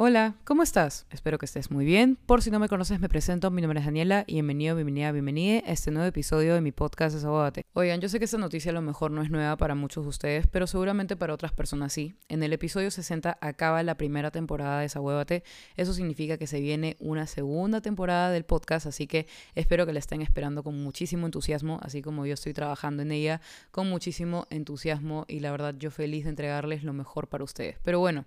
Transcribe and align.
Hola, 0.00 0.36
¿cómo 0.44 0.62
estás? 0.62 1.06
Espero 1.10 1.38
que 1.38 1.46
estés 1.46 1.72
muy 1.72 1.84
bien. 1.84 2.16
Por 2.24 2.40
si 2.40 2.52
no 2.52 2.60
me 2.60 2.68
conoces, 2.68 3.00
me 3.00 3.08
presento. 3.08 3.50
Mi 3.50 3.62
nombre 3.62 3.80
es 3.80 3.84
Daniela 3.84 4.22
y 4.28 4.34
bienvenido, 4.34 4.76
bienvenida, 4.76 5.10
bienvenida 5.10 5.58
a 5.66 5.72
este 5.72 5.90
nuevo 5.90 6.06
episodio 6.06 6.54
de 6.54 6.60
mi 6.60 6.70
podcast 6.70 7.16
Desahogate. 7.16 7.64
Oigan, 7.72 8.00
yo 8.00 8.08
sé 8.08 8.20
que 8.20 8.26
esta 8.26 8.38
noticia 8.38 8.70
a 8.70 8.74
lo 8.74 8.80
mejor 8.80 9.10
no 9.10 9.22
es 9.22 9.30
nueva 9.32 9.56
para 9.56 9.74
muchos 9.74 10.04
de 10.04 10.10
ustedes, 10.10 10.46
pero 10.46 10.68
seguramente 10.68 11.16
para 11.16 11.34
otras 11.34 11.50
personas 11.50 11.92
sí. 11.92 12.14
En 12.28 12.44
el 12.44 12.52
episodio 12.52 12.92
60 12.92 13.38
acaba 13.40 13.82
la 13.82 13.96
primera 13.96 14.30
temporada 14.30 14.76
de 14.76 14.82
Desahuévate. 14.82 15.42
Eso 15.74 15.92
significa 15.92 16.38
que 16.38 16.46
se 16.46 16.60
viene 16.60 16.96
una 17.00 17.26
segunda 17.26 17.80
temporada 17.80 18.30
del 18.30 18.44
podcast, 18.44 18.86
así 18.86 19.08
que 19.08 19.26
espero 19.56 19.84
que 19.84 19.92
la 19.92 19.98
estén 19.98 20.22
esperando 20.22 20.62
con 20.62 20.80
muchísimo 20.80 21.26
entusiasmo, 21.26 21.80
así 21.82 22.02
como 22.02 22.24
yo 22.24 22.34
estoy 22.34 22.52
trabajando 22.52 23.02
en 23.02 23.10
ella 23.10 23.40
con 23.72 23.90
muchísimo 23.90 24.46
entusiasmo 24.50 25.24
y 25.26 25.40
la 25.40 25.50
verdad 25.50 25.74
yo 25.76 25.90
feliz 25.90 26.22
de 26.22 26.30
entregarles 26.30 26.84
lo 26.84 26.92
mejor 26.92 27.26
para 27.26 27.42
ustedes. 27.42 27.78
Pero 27.82 27.98
bueno, 27.98 28.26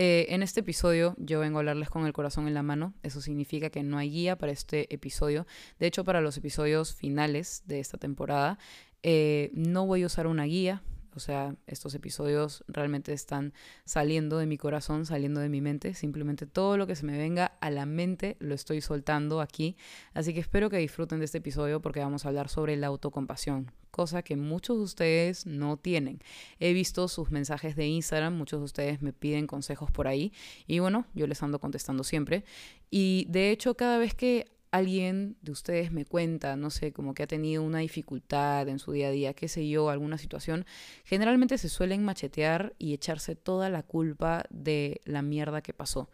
eh, 0.00 0.32
en 0.32 0.44
este 0.44 0.60
episodio 0.60 1.16
yo 1.18 1.40
vengo 1.40 1.58
a 1.58 1.60
hablarles 1.62 1.90
con 1.90 2.06
el 2.06 2.12
corazón 2.12 2.46
en 2.46 2.54
la 2.54 2.62
mano. 2.62 2.94
Eso 3.02 3.20
significa 3.20 3.68
que 3.68 3.82
no 3.82 3.98
hay 3.98 4.10
guía 4.10 4.38
para 4.38 4.52
este 4.52 4.94
episodio. 4.94 5.44
De 5.80 5.88
hecho, 5.88 6.04
para 6.04 6.20
los 6.20 6.36
episodios 6.36 6.94
finales 6.94 7.64
de 7.66 7.80
esta 7.80 7.98
temporada, 7.98 8.60
eh, 9.02 9.50
no 9.54 9.86
voy 9.86 10.04
a 10.04 10.06
usar 10.06 10.28
una 10.28 10.44
guía. 10.44 10.84
O 11.18 11.20
sea, 11.20 11.56
estos 11.66 11.96
episodios 11.96 12.62
realmente 12.68 13.12
están 13.12 13.52
saliendo 13.84 14.38
de 14.38 14.46
mi 14.46 14.56
corazón, 14.56 15.04
saliendo 15.04 15.40
de 15.40 15.48
mi 15.48 15.60
mente. 15.60 15.94
Simplemente 15.94 16.46
todo 16.46 16.76
lo 16.76 16.86
que 16.86 16.94
se 16.94 17.04
me 17.04 17.18
venga 17.18 17.58
a 17.60 17.70
la 17.70 17.86
mente 17.86 18.36
lo 18.38 18.54
estoy 18.54 18.80
soltando 18.80 19.40
aquí. 19.40 19.76
Así 20.14 20.32
que 20.32 20.38
espero 20.38 20.70
que 20.70 20.76
disfruten 20.76 21.18
de 21.18 21.24
este 21.24 21.38
episodio 21.38 21.82
porque 21.82 21.98
vamos 21.98 22.24
a 22.24 22.28
hablar 22.28 22.48
sobre 22.48 22.76
la 22.76 22.86
autocompasión, 22.86 23.72
cosa 23.90 24.22
que 24.22 24.36
muchos 24.36 24.76
de 24.76 24.84
ustedes 24.84 25.44
no 25.44 25.76
tienen. 25.76 26.20
He 26.60 26.72
visto 26.72 27.08
sus 27.08 27.32
mensajes 27.32 27.74
de 27.74 27.88
Instagram, 27.88 28.36
muchos 28.36 28.60
de 28.60 28.64
ustedes 28.66 29.02
me 29.02 29.12
piden 29.12 29.48
consejos 29.48 29.90
por 29.90 30.06
ahí 30.06 30.32
y 30.68 30.78
bueno, 30.78 31.04
yo 31.14 31.26
les 31.26 31.42
ando 31.42 31.58
contestando 31.58 32.04
siempre. 32.04 32.44
Y 32.92 33.26
de 33.28 33.50
hecho, 33.50 33.74
cada 33.74 33.98
vez 33.98 34.14
que 34.14 34.46
alguien 34.70 35.36
de 35.42 35.52
ustedes 35.52 35.92
me 35.92 36.04
cuenta, 36.04 36.56
no 36.56 36.70
sé, 36.70 36.92
como 36.92 37.14
que 37.14 37.22
ha 37.22 37.26
tenido 37.26 37.62
una 37.62 37.78
dificultad 37.78 38.68
en 38.68 38.78
su 38.78 38.92
día 38.92 39.08
a 39.08 39.10
día, 39.10 39.34
qué 39.34 39.48
sé 39.48 39.68
yo, 39.68 39.90
alguna 39.90 40.18
situación, 40.18 40.66
generalmente 41.04 41.58
se 41.58 41.68
suelen 41.68 42.04
machetear 42.04 42.74
y 42.78 42.94
echarse 42.94 43.36
toda 43.36 43.70
la 43.70 43.82
culpa 43.82 44.44
de 44.50 45.00
la 45.04 45.22
mierda 45.22 45.62
que 45.62 45.72
pasó. 45.72 46.10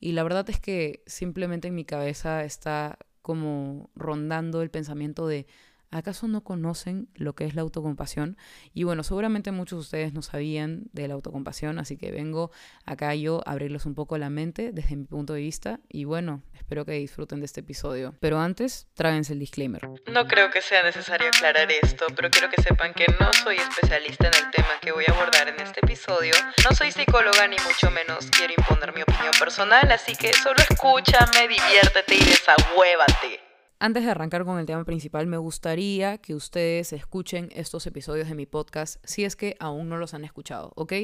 Y 0.00 0.12
la 0.12 0.22
verdad 0.22 0.48
es 0.50 0.60
que 0.60 1.02
simplemente 1.06 1.68
en 1.68 1.74
mi 1.74 1.84
cabeza 1.84 2.44
está 2.44 2.98
como 3.22 3.90
rondando 3.94 4.62
el 4.62 4.70
pensamiento 4.70 5.26
de, 5.26 5.46
¿Acaso 5.90 6.28
no 6.28 6.42
conocen 6.42 7.08
lo 7.14 7.34
que 7.34 7.44
es 7.44 7.54
la 7.54 7.62
autocompasión? 7.62 8.36
Y 8.74 8.84
bueno, 8.84 9.02
seguramente 9.02 9.52
muchos 9.52 9.78
de 9.78 9.80
ustedes 9.80 10.12
no 10.12 10.22
sabían 10.22 10.84
de 10.92 11.08
la 11.08 11.14
autocompasión, 11.14 11.78
así 11.78 11.96
que 11.96 12.10
vengo 12.10 12.50
acá 12.84 13.14
yo 13.14 13.42
a 13.46 13.52
abrirles 13.52 13.86
un 13.86 13.94
poco 13.94 14.18
la 14.18 14.28
mente 14.30 14.72
desde 14.72 14.96
mi 14.96 15.04
punto 15.04 15.32
de 15.32 15.40
vista 15.40 15.80
y 15.88 16.04
bueno, 16.04 16.42
espero 16.54 16.84
que 16.84 16.92
disfruten 16.92 17.40
de 17.40 17.46
este 17.46 17.60
episodio. 17.60 18.14
Pero 18.20 18.38
antes, 18.38 18.86
tráguense 18.94 19.32
el 19.32 19.38
disclaimer. 19.38 19.88
No 20.12 20.26
creo 20.26 20.50
que 20.50 20.60
sea 20.60 20.82
necesario 20.82 21.28
aclarar 21.28 21.70
esto, 21.70 22.06
pero 22.14 22.30
quiero 22.30 22.50
que 22.50 22.60
sepan 22.60 22.92
que 22.92 23.06
no 23.18 23.32
soy 23.32 23.56
especialista 23.56 24.28
en 24.28 24.44
el 24.44 24.50
tema 24.50 24.68
que 24.82 24.92
voy 24.92 25.04
a 25.08 25.12
abordar 25.12 25.48
en 25.48 25.60
este 25.60 25.80
episodio. 25.80 26.34
No 26.68 26.76
soy 26.76 26.92
psicóloga 26.92 27.48
ni 27.48 27.56
mucho 27.66 27.90
menos 27.90 28.28
quiero 28.30 28.52
imponer 28.56 28.94
mi 28.94 29.02
opinión 29.02 29.32
personal, 29.38 29.90
así 29.90 30.14
que 30.14 30.32
solo 30.32 30.58
escúchame, 30.58 31.48
diviértete 31.48 32.14
y 32.14 32.24
desahuévate. 32.24 33.47
Antes 33.80 34.04
de 34.04 34.10
arrancar 34.10 34.44
con 34.44 34.58
el 34.58 34.66
tema 34.66 34.84
principal, 34.84 35.28
me 35.28 35.36
gustaría 35.36 36.18
que 36.18 36.34
ustedes 36.34 36.92
escuchen 36.92 37.48
estos 37.54 37.86
episodios 37.86 38.28
de 38.28 38.34
mi 38.34 38.44
podcast 38.44 38.96
si 39.04 39.24
es 39.24 39.36
que 39.36 39.54
aún 39.60 39.88
no 39.88 39.98
los 39.98 40.14
han 40.14 40.24
escuchado, 40.24 40.72
¿ok? 40.74 40.94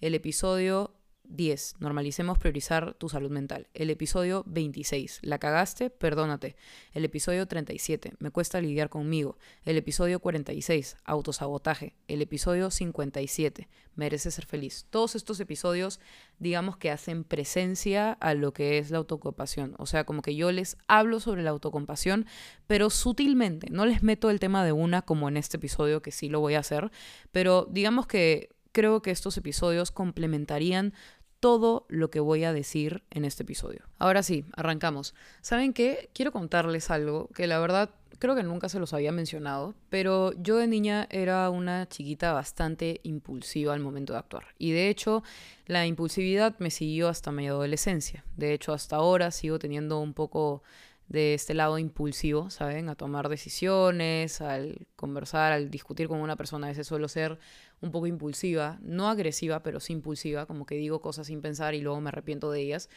El 0.00 0.14
episodio 0.14 0.94
10. 1.24 1.76
Normalicemos 1.78 2.38
priorizar 2.38 2.94
tu 2.94 3.08
salud 3.08 3.30
mental. 3.30 3.68
El 3.74 3.90
episodio 3.90 4.44
26. 4.46 5.20
La 5.22 5.38
cagaste, 5.38 5.90
perdónate. 5.90 6.56
El 6.92 7.04
episodio 7.04 7.46
37. 7.46 8.14
Me 8.18 8.30
cuesta 8.30 8.60
lidiar 8.60 8.88
conmigo. 8.88 9.38
El 9.64 9.76
episodio 9.76 10.20
46. 10.20 10.96
Autosabotaje. 11.04 11.94
El 12.08 12.22
episodio 12.22 12.70
57. 12.70 13.68
Mereces 13.94 14.34
ser 14.34 14.46
feliz. 14.46 14.86
Todos 14.90 15.14
estos 15.14 15.40
episodios, 15.40 16.00
digamos 16.38 16.76
que 16.76 16.90
hacen 16.90 17.24
presencia 17.24 18.12
a 18.12 18.34
lo 18.34 18.52
que 18.52 18.78
es 18.78 18.90
la 18.90 18.98
autocompasión. 18.98 19.74
O 19.78 19.86
sea, 19.86 20.04
como 20.04 20.22
que 20.22 20.34
yo 20.34 20.52
les 20.52 20.76
hablo 20.86 21.20
sobre 21.20 21.42
la 21.42 21.50
autocompasión, 21.50 22.26
pero 22.66 22.90
sutilmente. 22.90 23.68
No 23.70 23.86
les 23.86 24.02
meto 24.02 24.30
el 24.30 24.40
tema 24.40 24.64
de 24.64 24.72
una 24.72 25.02
como 25.02 25.28
en 25.28 25.36
este 25.36 25.56
episodio, 25.56 26.02
que 26.02 26.10
sí 26.10 26.28
lo 26.28 26.40
voy 26.40 26.54
a 26.54 26.60
hacer. 26.60 26.90
Pero 27.32 27.66
digamos 27.70 28.06
que 28.06 28.50
creo 28.72 29.02
que 29.02 29.10
estos 29.10 29.36
episodios 29.36 29.90
complementarían 29.90 30.92
todo 31.40 31.86
lo 31.88 32.10
que 32.10 32.20
voy 32.20 32.44
a 32.44 32.52
decir 32.52 33.02
en 33.10 33.24
este 33.24 33.42
episodio. 33.42 33.82
Ahora 33.98 34.22
sí, 34.22 34.44
arrancamos. 34.56 35.14
¿Saben 35.40 35.72
qué? 35.72 36.08
Quiero 36.14 36.30
contarles 36.30 36.90
algo 36.90 37.28
que 37.34 37.48
la 37.48 37.58
verdad 37.58 37.90
creo 38.22 38.36
que 38.36 38.44
nunca 38.44 38.68
se 38.68 38.78
los 38.78 38.94
había 38.94 39.10
mencionado, 39.10 39.74
pero 39.88 40.32
yo 40.34 40.56
de 40.56 40.68
niña 40.68 41.08
era 41.10 41.50
una 41.50 41.88
chiquita 41.88 42.32
bastante 42.32 43.00
impulsiva 43.02 43.74
al 43.74 43.80
momento 43.80 44.12
de 44.12 44.20
actuar. 44.20 44.44
Y 44.56 44.70
de 44.70 44.88
hecho, 44.88 45.24
la 45.66 45.84
impulsividad 45.86 46.56
me 46.60 46.70
siguió 46.70 47.08
hasta 47.08 47.32
mi 47.32 47.48
adolescencia. 47.48 48.24
De 48.36 48.52
hecho, 48.52 48.72
hasta 48.72 48.94
ahora 48.94 49.32
sigo 49.32 49.58
teniendo 49.58 49.98
un 49.98 50.14
poco 50.14 50.62
de 51.12 51.34
este 51.34 51.52
lado 51.52 51.78
impulsivo, 51.78 52.48
¿saben? 52.48 52.88
A 52.88 52.94
tomar 52.94 53.28
decisiones, 53.28 54.40
al 54.40 54.86
conversar, 54.96 55.52
al 55.52 55.70
discutir 55.70 56.08
con 56.08 56.20
una 56.20 56.36
persona. 56.36 56.68
A 56.68 56.70
veces 56.70 56.86
suelo 56.86 57.06
ser 57.06 57.38
un 57.82 57.90
poco 57.90 58.06
impulsiva, 58.06 58.78
no 58.80 59.10
agresiva, 59.10 59.62
pero 59.62 59.78
sí 59.78 59.92
impulsiva, 59.92 60.46
como 60.46 60.64
que 60.64 60.76
digo 60.76 61.02
cosas 61.02 61.26
sin 61.26 61.42
pensar 61.42 61.74
y 61.74 61.82
luego 61.82 62.00
me 62.00 62.08
arrepiento 62.08 62.50
de 62.50 62.62
ellas. 62.62 62.88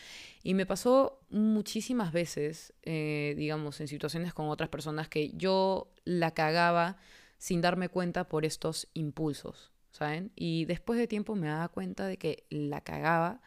Y 0.44 0.54
me 0.54 0.66
pasó 0.66 1.20
muchísimas 1.30 2.14
veces, 2.14 2.74
eh, 2.84 3.34
digamos, 3.38 3.82
en 3.82 3.90
situaciones 3.90 4.34
con 4.34 4.48
otras 4.48 4.70
personas 4.70 5.10
que 5.10 5.32
yo 5.32 5.92
la 6.06 6.32
cagaba 6.32 6.96
sin 7.38 7.60
darme 7.60 7.90
cuenta 7.90 8.30
por 8.30 8.46
estos 8.46 8.88
impulsos, 8.94 9.74
¿saben? 9.92 10.32
Y 10.38 10.64
después 10.64 10.98
de 10.98 11.08
tiempo 11.08 11.36
me 11.36 11.48
daba 11.48 11.68
cuenta 11.68 12.08
de 12.08 12.16
que 12.16 12.46
la 12.50 12.80
cagaba 12.80 13.42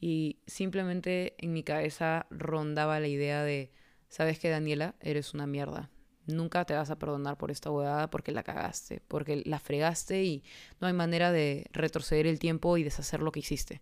y 0.00 0.38
simplemente 0.46 1.34
en 1.38 1.52
mi 1.52 1.64
cabeza 1.64 2.26
rondaba 2.30 3.00
la 3.00 3.08
idea 3.08 3.42
de, 3.42 3.72
¿sabes 4.12 4.38
qué, 4.38 4.48
Daniela? 4.48 4.94
Eres 5.00 5.34
una 5.34 5.48
mierda 5.48 5.90
nunca 6.26 6.64
te 6.64 6.74
vas 6.74 6.90
a 6.90 6.98
perdonar 6.98 7.36
por 7.36 7.50
esta 7.50 7.70
huevada 7.70 8.10
porque 8.10 8.32
la 8.32 8.42
cagaste, 8.42 9.02
porque 9.08 9.42
la 9.44 9.58
fregaste 9.58 10.22
y 10.24 10.44
no 10.80 10.86
hay 10.86 10.92
manera 10.92 11.32
de 11.32 11.66
retroceder 11.72 12.26
el 12.26 12.38
tiempo 12.38 12.76
y 12.76 12.84
deshacer 12.84 13.20
lo 13.20 13.32
que 13.32 13.40
hiciste. 13.40 13.80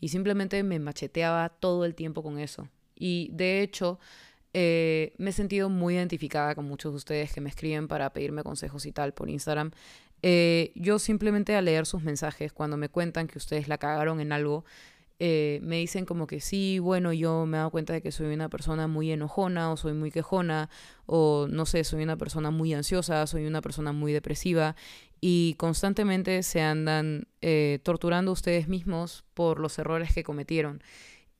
Y 0.00 0.08
simplemente 0.08 0.62
me 0.62 0.78
macheteaba 0.78 1.48
todo 1.48 1.84
el 1.84 1.94
tiempo 1.94 2.22
con 2.22 2.38
eso. 2.38 2.68
Y 2.94 3.30
de 3.32 3.62
hecho, 3.62 3.98
eh, 4.52 5.14
me 5.18 5.30
he 5.30 5.32
sentido 5.32 5.68
muy 5.68 5.94
identificada 5.94 6.54
con 6.54 6.66
muchos 6.66 6.92
de 6.92 6.96
ustedes 6.96 7.32
que 7.32 7.40
me 7.40 7.48
escriben 7.48 7.88
para 7.88 8.12
pedirme 8.12 8.42
consejos 8.42 8.86
y 8.86 8.92
tal 8.92 9.12
por 9.14 9.28
Instagram. 9.28 9.70
Eh, 10.22 10.72
yo 10.74 10.98
simplemente 10.98 11.54
al 11.54 11.64
leer 11.64 11.86
sus 11.86 12.02
mensajes, 12.02 12.52
cuando 12.52 12.76
me 12.76 12.88
cuentan 12.88 13.28
que 13.28 13.38
ustedes 13.38 13.68
la 13.68 13.78
cagaron 13.78 14.20
en 14.20 14.32
algo, 14.32 14.64
eh, 15.20 15.58
me 15.62 15.76
dicen 15.76 16.04
como 16.04 16.26
que 16.26 16.40
sí, 16.40 16.78
bueno, 16.78 17.12
yo 17.12 17.44
me 17.44 17.56
he 17.56 17.58
dado 17.58 17.70
cuenta 17.70 17.92
de 17.92 18.02
que 18.02 18.12
soy 18.12 18.32
una 18.32 18.48
persona 18.48 18.86
muy 18.86 19.10
enojona 19.10 19.72
o 19.72 19.76
soy 19.76 19.92
muy 19.92 20.12
quejona 20.12 20.70
o 21.06 21.48
no 21.50 21.66
sé, 21.66 21.82
soy 21.82 22.02
una 22.04 22.16
persona 22.16 22.50
muy 22.50 22.72
ansiosa, 22.72 23.26
soy 23.26 23.46
una 23.46 23.60
persona 23.60 23.92
muy 23.92 24.12
depresiva 24.12 24.76
y 25.20 25.54
constantemente 25.58 26.42
se 26.44 26.60
andan 26.60 27.26
eh, 27.40 27.80
torturando 27.82 28.30
ustedes 28.30 28.68
mismos 28.68 29.24
por 29.34 29.58
los 29.58 29.78
errores 29.78 30.12
que 30.12 30.22
cometieron. 30.22 30.82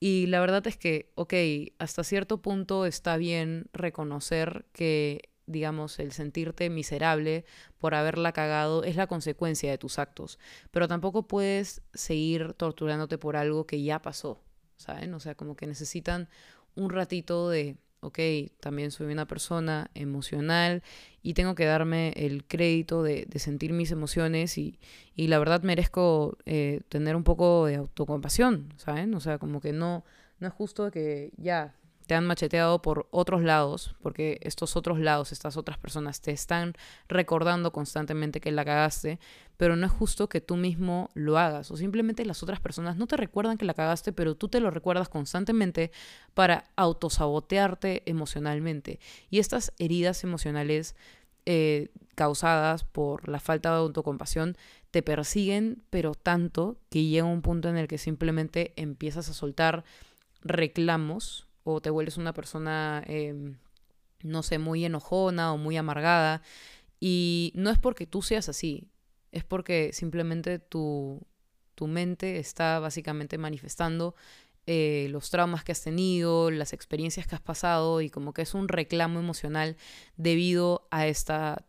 Y 0.01 0.27
la 0.27 0.39
verdad 0.39 0.65
es 0.67 0.77
que, 0.77 1.11
ok, 1.15 1.33
hasta 1.77 2.03
cierto 2.03 2.41
punto 2.41 2.85
está 2.85 3.17
bien 3.17 3.67
reconocer 3.73 4.65
que 4.73 5.29
digamos, 5.49 5.99
el 5.99 6.11
sentirte 6.11 6.69
miserable 6.69 7.43
por 7.77 7.95
haberla 7.95 8.31
cagado 8.31 8.83
es 8.83 8.95
la 8.95 9.07
consecuencia 9.07 9.71
de 9.71 9.77
tus 9.77 9.99
actos, 9.99 10.39
pero 10.71 10.87
tampoco 10.87 11.27
puedes 11.27 11.81
seguir 11.93 12.53
torturándote 12.53 13.17
por 13.17 13.35
algo 13.35 13.65
que 13.65 13.81
ya 13.81 14.01
pasó, 14.01 14.41
¿saben? 14.77 15.13
O 15.13 15.19
sea, 15.19 15.35
como 15.35 15.55
que 15.55 15.67
necesitan 15.67 16.29
un 16.75 16.91
ratito 16.91 17.49
de, 17.49 17.77
ok, 18.01 18.19
también 18.59 18.91
soy 18.91 19.11
una 19.11 19.27
persona 19.27 19.89
emocional 19.95 20.83
y 21.21 21.33
tengo 21.33 21.55
que 21.55 21.65
darme 21.65 22.13
el 22.15 22.45
crédito 22.45 23.03
de, 23.03 23.27
sentir 23.37 23.73
mis 23.73 23.91
emociones 23.91 24.57
y, 24.57 24.79
la 25.15 25.39
verdad 25.39 25.63
merezco 25.63 26.37
eh, 26.45 26.81
tener 26.89 27.15
un 27.15 27.23
poco 27.23 27.65
de 27.65 27.75
autocompasión, 27.75 28.73
¿saben? 28.77 29.13
O 29.15 29.19
sea, 29.19 29.39
como 29.39 29.59
que 29.61 29.73
no, 29.73 30.05
no 30.39 30.47
es 30.47 30.53
justo 30.53 30.91
que 30.91 31.31
ya 31.37 31.75
te 32.09 32.15
han 32.15 32.25
macheteado 32.25 32.81
por 32.81 33.07
otros 33.11 33.43
lados, 33.43 33.93
porque 34.01 34.39
estos 34.41 34.75
otros 34.75 34.97
lados, 34.97 35.31
estas 35.31 35.57
otras 35.57 35.77
personas 35.77 36.21
te 36.21 36.31
están 36.31 36.73
recordando 37.07 37.71
constantemente 37.71 38.41
que 38.41 38.51
la 38.51 38.65
cagaste, 38.65 39.19
pero 39.57 39.75
no 39.75 39.85
es 39.85 39.91
justo 39.91 40.27
que 40.27 40.41
tú 40.41 40.55
mismo 40.55 41.11
lo 41.13 41.37
hagas, 41.37 41.69
o 41.69 41.77
simplemente 41.77 42.25
las 42.25 42.41
otras 42.41 42.59
personas 42.59 42.97
no 42.97 43.05
te 43.05 43.15
recuerdan 43.15 43.59
que 43.59 43.65
la 43.65 43.75
cagaste, 43.75 44.11
pero 44.11 44.33
tú 44.33 44.47
te 44.47 44.59
lo 44.59 44.71
recuerdas 44.71 45.07
constantemente 45.07 45.91
para 46.33 46.71
autosabotearte 46.77 48.01
emocionalmente. 48.07 48.99
Y 49.29 49.37
estas 49.37 49.71
heridas 49.77 50.23
emocionales 50.23 50.95
eh, 51.45 51.89
causadas 52.15 52.85
por 52.85 53.29
la 53.29 53.39
falta 53.39 53.69
de 53.69 53.77
autocompasión 53.77 54.57
te 54.89 55.03
persiguen, 55.03 55.83
pero 55.91 56.15
tanto 56.15 56.79
que 56.89 57.03
llega 57.03 57.27
un 57.27 57.43
punto 57.43 57.69
en 57.69 57.77
el 57.77 57.87
que 57.87 57.99
simplemente 57.99 58.73
empiezas 58.77 59.29
a 59.29 59.33
soltar 59.35 59.83
reclamos 60.41 61.48
o 61.63 61.81
te 61.81 61.89
vuelves 61.89 62.17
una 62.17 62.33
persona, 62.33 63.03
em, 63.07 63.57
no 64.23 64.43
sé, 64.43 64.59
muy 64.59 64.85
enojona 64.85 65.53
o 65.53 65.57
muy 65.57 65.77
amargada. 65.77 66.41
Y 66.99 67.51
no 67.55 67.69
es 67.69 67.79
porque 67.79 68.05
tú 68.07 68.21
seas 68.21 68.49
así, 68.49 68.89
es 69.31 69.43
porque 69.43 69.91
simplemente 69.93 70.59
tu, 70.59 71.25
tu 71.75 71.87
mente 71.87 72.39
está 72.39 72.79
básicamente 72.79 73.37
manifestando 73.37 74.15
eh, 74.71 75.07
los 75.09 75.31
traumas 75.31 75.63
que 75.63 75.71
has 75.71 75.81
tenido, 75.81 76.51
las 76.51 76.73
experiencias 76.73 77.25
que 77.25 77.35
has 77.35 77.41
pasado 77.41 78.01
y 78.01 78.11
como 78.11 78.33
que 78.33 78.43
es 78.43 78.53
un 78.53 78.67
reclamo 78.67 79.19
emocional 79.19 79.77
debido 80.15 80.87
a 80.91 81.07
esta 81.07 81.65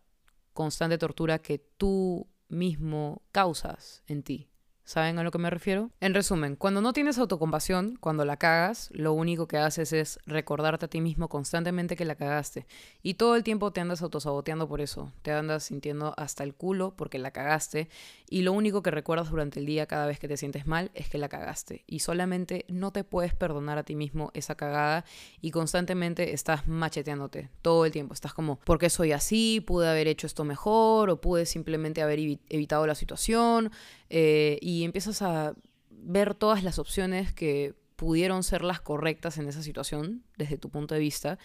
constante 0.53 0.99
tortura 0.99 1.39
que 1.39 1.57
tú 1.57 2.27
mismo 2.47 3.23
causas 3.31 4.03
en 4.05 4.21
ti. 4.21 4.50
¿Saben 4.83 5.19
a 5.19 5.23
lo 5.23 5.31
que 5.31 5.37
me 5.37 5.49
refiero? 5.49 5.91
En 6.01 6.13
resumen, 6.13 6.55
cuando 6.55 6.81
no 6.81 6.91
tienes 6.91 7.17
autocompasión, 7.17 7.97
cuando 7.97 8.25
la 8.25 8.37
cagas, 8.37 8.89
lo 8.91 9.13
único 9.13 9.47
que 9.47 9.57
haces 9.57 9.93
es 9.93 10.19
recordarte 10.25 10.85
a 10.85 10.89
ti 10.89 11.01
mismo 11.01 11.29
constantemente 11.29 11.95
que 11.95 12.03
la 12.03 12.15
cagaste. 12.15 12.65
Y 13.03 13.13
todo 13.13 13.35
el 13.35 13.43
tiempo 13.43 13.71
te 13.71 13.79
andas 13.79 14.01
autosaboteando 14.01 14.67
por 14.67 14.81
eso. 14.81 15.13
Te 15.21 15.31
andas 15.31 15.63
sintiendo 15.63 16.13
hasta 16.17 16.43
el 16.43 16.55
culo 16.55 16.93
porque 16.97 17.19
la 17.19 17.31
cagaste. 17.31 17.89
Y 18.29 18.41
lo 18.41 18.53
único 18.53 18.81
que 18.81 18.91
recuerdas 18.91 19.29
durante 19.29 19.59
el 19.59 19.65
día 19.65 19.85
cada 19.85 20.07
vez 20.07 20.19
que 20.19 20.27
te 20.27 20.35
sientes 20.35 20.65
mal 20.65 20.91
es 20.93 21.09
que 21.09 21.17
la 21.17 21.29
cagaste. 21.29 21.83
Y 21.87 21.99
solamente 21.99 22.65
no 22.67 22.91
te 22.91 23.03
puedes 23.03 23.33
perdonar 23.33 23.77
a 23.77 23.83
ti 23.83 23.95
mismo 23.95 24.31
esa 24.33 24.55
cagada 24.55 25.05
y 25.41 25.51
constantemente 25.51 26.33
estás 26.33 26.67
macheteándote 26.67 27.49
todo 27.61 27.85
el 27.85 27.91
tiempo. 27.91 28.13
Estás 28.13 28.33
como, 28.33 28.59
¿por 28.59 28.79
qué 28.79 28.89
soy 28.89 29.11
así? 29.11 29.61
¿Pude 29.61 29.87
haber 29.87 30.07
hecho 30.07 30.27
esto 30.27 30.43
mejor? 30.43 31.09
¿O 31.11 31.21
pude 31.21 31.45
simplemente 31.45 32.01
haber 32.01 32.19
evitado 32.49 32.87
la 32.87 32.95
situación? 32.95 33.71
Eh, 34.13 34.59
y 34.61 34.83
empiezas 34.83 35.21
a 35.21 35.55
ver 35.89 36.35
todas 36.35 36.63
las 36.65 36.79
opciones 36.79 37.31
que 37.31 37.75
pudieron 37.95 38.43
ser 38.43 38.61
las 38.61 38.81
correctas 38.81 39.37
en 39.37 39.47
esa 39.47 39.63
situación 39.63 40.25
desde 40.35 40.57
tu 40.57 40.69
punto 40.69 40.93
de 40.95 40.99
vista 40.99 41.39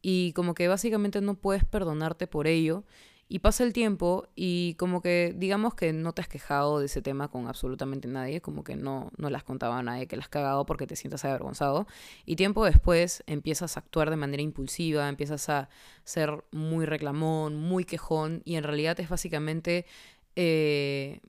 y 0.00 0.32
como 0.34 0.54
que 0.54 0.68
básicamente 0.68 1.20
no 1.20 1.34
puedes 1.34 1.64
perdonarte 1.64 2.28
por 2.28 2.46
ello 2.46 2.84
y 3.26 3.40
pasa 3.40 3.64
el 3.64 3.72
tiempo 3.72 4.28
y 4.36 4.74
como 4.74 5.02
que 5.02 5.34
digamos 5.36 5.74
que 5.74 5.92
no 5.92 6.12
te 6.12 6.22
has 6.22 6.28
quejado 6.28 6.78
de 6.78 6.86
ese 6.86 7.02
tema 7.02 7.28
con 7.28 7.48
absolutamente 7.48 8.06
nadie, 8.06 8.40
como 8.40 8.62
que 8.62 8.76
no, 8.76 9.10
no 9.16 9.28
le 9.28 9.36
has 9.36 9.42
contado 9.42 9.72
a 9.72 9.82
nadie 9.82 10.06
que 10.06 10.14
le 10.14 10.22
has 10.22 10.28
cagado 10.28 10.66
porque 10.66 10.86
te 10.86 10.94
sientas 10.94 11.24
avergonzado 11.24 11.88
y 12.24 12.36
tiempo 12.36 12.64
después 12.64 13.24
empiezas 13.26 13.76
a 13.76 13.80
actuar 13.80 14.10
de 14.10 14.16
manera 14.16 14.42
impulsiva, 14.42 15.08
empiezas 15.08 15.48
a 15.48 15.68
ser 16.04 16.44
muy 16.52 16.86
reclamón, 16.86 17.56
muy 17.56 17.84
quejón 17.84 18.42
y 18.44 18.54
en 18.54 18.62
realidad 18.62 19.00
es 19.00 19.08
básicamente 19.08 19.84
eh, 20.36 21.20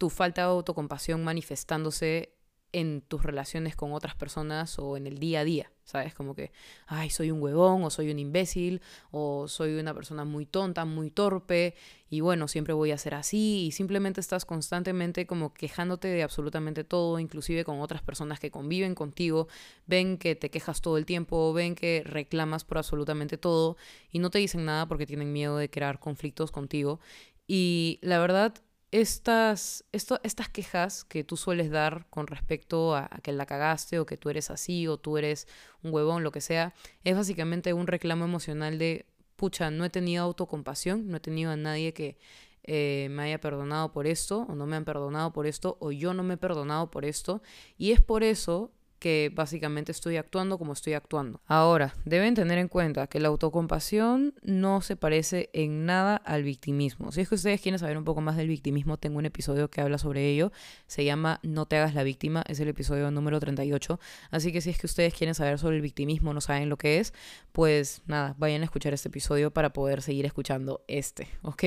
tu 0.00 0.08
falta 0.08 0.40
de 0.40 0.48
autocompasión 0.48 1.22
manifestándose 1.22 2.32
en 2.72 3.02
tus 3.02 3.22
relaciones 3.22 3.76
con 3.76 3.92
otras 3.92 4.14
personas 4.14 4.78
o 4.78 4.96
en 4.96 5.06
el 5.06 5.18
día 5.18 5.40
a 5.40 5.44
día, 5.44 5.70
¿sabes? 5.84 6.14
Como 6.14 6.34
que, 6.34 6.52
ay, 6.86 7.10
soy 7.10 7.30
un 7.30 7.42
huevón 7.42 7.84
o 7.84 7.90
soy 7.90 8.10
un 8.10 8.18
imbécil 8.18 8.80
o 9.10 9.46
soy 9.46 9.74
una 9.74 9.92
persona 9.92 10.24
muy 10.24 10.46
tonta, 10.46 10.86
muy 10.86 11.10
torpe 11.10 11.74
y 12.08 12.20
bueno, 12.20 12.48
siempre 12.48 12.72
voy 12.72 12.92
a 12.92 12.96
ser 12.96 13.14
así 13.14 13.66
y 13.66 13.72
simplemente 13.72 14.22
estás 14.22 14.46
constantemente 14.46 15.26
como 15.26 15.52
quejándote 15.52 16.08
de 16.08 16.22
absolutamente 16.22 16.82
todo, 16.82 17.18
inclusive 17.18 17.62
con 17.62 17.82
otras 17.82 18.00
personas 18.00 18.40
que 18.40 18.50
conviven 18.50 18.94
contigo, 18.94 19.48
ven 19.86 20.16
que 20.16 20.34
te 20.34 20.48
quejas 20.50 20.80
todo 20.80 20.96
el 20.96 21.04
tiempo, 21.04 21.52
ven 21.52 21.74
que 21.74 22.04
reclamas 22.06 22.64
por 22.64 22.78
absolutamente 22.78 23.36
todo 23.36 23.76
y 24.10 24.18
no 24.18 24.30
te 24.30 24.38
dicen 24.38 24.64
nada 24.64 24.86
porque 24.88 25.04
tienen 25.04 25.30
miedo 25.30 25.58
de 25.58 25.68
crear 25.68 25.98
conflictos 25.98 26.50
contigo 26.52 27.00
y 27.46 27.98
la 28.00 28.18
verdad 28.18 28.54
estas, 28.92 29.84
esto, 29.92 30.20
estas 30.24 30.48
quejas 30.48 31.04
que 31.04 31.24
tú 31.24 31.36
sueles 31.36 31.70
dar 31.70 32.06
con 32.10 32.26
respecto 32.26 32.96
a, 32.96 33.08
que 33.22 33.32
la 33.32 33.46
cagaste 33.46 33.98
o 33.98 34.06
que 34.06 34.16
tú 34.16 34.30
eres 34.30 34.50
así 34.50 34.86
o 34.88 34.98
tú 34.98 35.16
eres 35.16 35.46
un 35.82 35.92
huevón, 35.92 36.22
lo 36.24 36.32
que 36.32 36.40
sea, 36.40 36.74
es 37.04 37.16
básicamente 37.16 37.72
un 37.72 37.86
reclamo 37.86 38.24
emocional 38.24 38.78
de, 38.78 39.06
pucha, 39.36 39.70
no 39.70 39.84
he 39.84 39.90
tenido 39.90 40.24
autocompasión, 40.24 41.08
no 41.08 41.18
he 41.18 41.20
tenido 41.20 41.52
a 41.52 41.56
nadie 41.56 41.92
que 41.92 42.18
eh, 42.64 43.08
me 43.10 43.22
haya 43.22 43.40
perdonado 43.40 43.92
por 43.92 44.06
esto 44.06 44.46
o 44.48 44.54
no 44.54 44.66
me 44.66 44.76
han 44.76 44.84
perdonado 44.84 45.32
por 45.32 45.46
esto 45.46 45.78
o 45.80 45.92
yo 45.92 46.12
no 46.12 46.22
me 46.22 46.34
he 46.34 46.36
perdonado 46.36 46.90
por 46.90 47.04
esto 47.04 47.42
y 47.78 47.92
es 47.92 48.02
por 48.02 48.22
eso 48.22 48.70
que 49.00 49.32
básicamente 49.34 49.90
estoy 49.90 50.18
actuando 50.18 50.58
como 50.58 50.74
estoy 50.74 50.92
actuando. 50.92 51.40
Ahora, 51.46 51.94
deben 52.04 52.34
tener 52.34 52.58
en 52.58 52.68
cuenta 52.68 53.06
que 53.06 53.18
la 53.18 53.28
autocompasión 53.28 54.34
no 54.42 54.82
se 54.82 54.94
parece 54.94 55.48
en 55.52 55.86
nada 55.86 56.16
al 56.16 56.44
victimismo. 56.44 57.10
Si 57.10 57.22
es 57.22 57.28
que 57.28 57.34
ustedes 57.34 57.60
quieren 57.60 57.78
saber 57.78 57.96
un 57.96 58.04
poco 58.04 58.20
más 58.20 58.36
del 58.36 58.46
victimismo, 58.46 58.98
tengo 58.98 59.18
un 59.18 59.24
episodio 59.24 59.70
que 59.70 59.80
habla 59.80 59.98
sobre 59.98 60.28
ello. 60.28 60.52
Se 60.86 61.04
llama 61.04 61.40
No 61.42 61.66
te 61.66 61.78
hagas 61.78 61.94
la 61.94 62.02
víctima, 62.02 62.44
es 62.46 62.60
el 62.60 62.68
episodio 62.68 63.10
número 63.10 63.40
38. 63.40 63.98
Así 64.30 64.52
que 64.52 64.60
si 64.60 64.70
es 64.70 64.78
que 64.78 64.86
ustedes 64.86 65.14
quieren 65.14 65.34
saber 65.34 65.58
sobre 65.58 65.76
el 65.76 65.82
victimismo, 65.82 66.34
no 66.34 66.42
saben 66.42 66.68
lo 66.68 66.76
que 66.76 67.00
es, 67.00 67.14
pues 67.52 68.02
nada, 68.06 68.34
vayan 68.38 68.60
a 68.60 68.64
escuchar 68.64 68.92
este 68.92 69.08
episodio 69.08 69.50
para 69.50 69.72
poder 69.72 70.02
seguir 70.02 70.26
escuchando 70.26 70.84
este, 70.88 71.26
¿ok? 71.42 71.64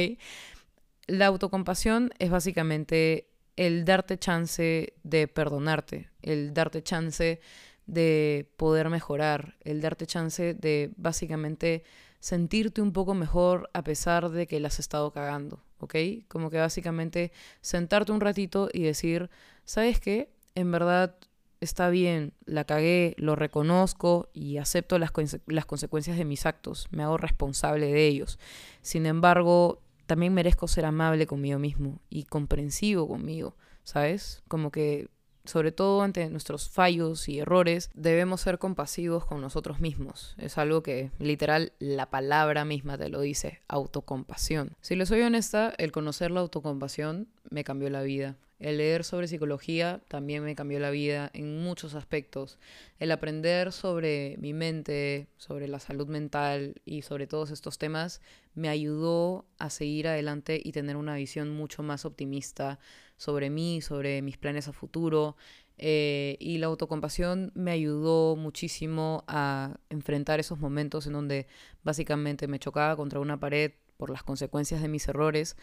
La 1.08 1.26
autocompasión 1.26 2.12
es 2.20 2.30
básicamente 2.30 3.33
el 3.56 3.86
darte 3.86 4.18
chance 4.18 4.94
de 5.04 5.28
perdonarte, 5.28 6.10
el 6.22 6.54
darte 6.54 6.82
chance 6.82 7.40
de 7.86 8.50
poder 8.58 8.90
mejorar, 8.90 9.56
el 9.62 9.82
darte 9.82 10.06
chance 10.08 10.54
de 10.54 10.92
básicamente 10.96 11.84
sentirte 12.20 12.82
un 12.82 12.94
poco 12.94 13.14
mejor 13.14 13.70
a 13.74 13.84
pesar 13.84 14.30
de 14.30 14.48
que 14.48 14.60
la 14.60 14.70
has 14.70 14.80
estado 14.80 15.12
cagando, 15.12 15.62
¿ok? 15.80 15.96
Como 16.30 16.50
que 16.50 16.58
básicamente 16.58 17.34
sentarte 17.60 18.14
un 18.14 18.22
ratito 18.22 18.70
y 18.72 18.84
decir, 18.84 19.30
¿sabes 19.66 20.00
qué? 20.00 20.30
En 20.56 20.72
verdad 20.72 21.18
está 21.60 21.90
bien, 21.90 22.34
la 22.46 22.64
cagué, 22.64 23.14
lo 23.18 23.36
reconozco 23.36 24.30
y 24.34 24.58
acepto 24.58 25.00
las, 25.00 25.12
las 25.48 25.66
consecuencias 25.66 26.18
de 26.18 26.26
mis 26.26 26.46
actos, 26.46 26.88
me 26.92 27.04
hago 27.04 27.18
responsable 27.18 27.88
de 27.92 28.08
ellos. 28.08 28.40
Sin 28.82 29.06
embargo, 29.06 29.83
también 30.06 30.34
merezco 30.34 30.68
ser 30.68 30.86
amable 30.86 31.28
conmigo 31.28 31.60
mismo 31.60 32.00
y 32.10 32.24
comprensivo 32.26 33.08
conmigo, 33.08 33.56
¿sabes? 33.84 34.44
Como 34.48 34.72
que 34.72 35.10
sobre 35.46 35.72
todo 35.72 36.02
ante 36.02 36.30
nuestros 36.30 36.70
fallos 36.70 37.28
y 37.28 37.40
errores, 37.40 37.90
debemos 37.94 38.42
ser 38.42 38.60
compasivos 38.60 39.26
con 39.26 39.42
nosotros 39.42 39.80
mismos. 39.80 40.36
Es 40.38 40.58
algo 40.58 40.84
que 40.84 41.12
literal 41.20 41.74
la 41.80 42.10
palabra 42.10 42.66
misma 42.66 42.98
te 42.98 43.10
lo 43.10 43.22
dice, 43.22 43.60
autocompasión. 43.68 44.76
Si 44.82 44.96
le 44.96 45.06
soy 45.06 45.22
honesta, 45.22 45.74
el 45.78 45.92
conocer 45.92 46.32
la 46.32 46.40
autocompasión 46.40 47.28
me 47.50 47.64
cambió 47.64 47.90
la 47.90 48.04
vida. 48.04 48.38
El 48.64 48.78
leer 48.78 49.04
sobre 49.04 49.28
psicología 49.28 50.02
también 50.08 50.42
me 50.42 50.56
cambió 50.56 50.80
la 50.80 50.90
vida 50.90 51.30
en 51.34 51.62
muchos 51.62 51.96
aspectos. 51.96 52.60
El 52.98 53.12
aprender 53.12 53.74
sobre 53.74 54.38
mi 54.40 54.54
mente, 54.54 55.28
sobre 55.36 55.68
la 55.68 55.80
salud 55.80 56.08
mental 56.08 56.76
y 56.86 57.02
sobre 57.02 57.28
todos 57.28 57.52
estos 57.52 57.78
temas 57.78 58.22
me 58.56 58.70
ayudó 58.70 59.46
a 59.58 59.70
seguir 59.70 60.08
adelante 60.08 60.62
y 60.64 60.72
tener 60.72 60.96
una 60.96 61.16
visión 61.16 61.50
mucho 61.50 61.84
más 61.84 62.06
optimista 62.06 62.80
sobre 63.18 63.50
mí, 63.50 63.82
sobre 63.82 64.22
mis 64.22 64.38
planes 64.38 64.70
a 64.70 64.72
futuro. 64.72 65.36
Eh, 65.78 66.38
y 66.40 66.58
la 66.60 66.68
autocompasión 66.68 67.52
me 67.56 67.72
ayudó 67.72 68.38
muchísimo 68.38 69.26
a 69.28 69.76
enfrentar 69.90 70.40
esos 70.40 70.58
momentos 70.60 71.06
en 71.06 71.12
donde 71.12 71.48
básicamente 71.84 72.48
me 72.48 72.60
chocaba 72.60 72.96
contra 72.96 73.20
una 73.20 73.42
pared 73.42 73.74
por 73.98 74.10
las 74.10 74.24
consecuencias 74.24 74.82
de 74.82 74.88
mis 74.88 75.08
errores 75.08 75.58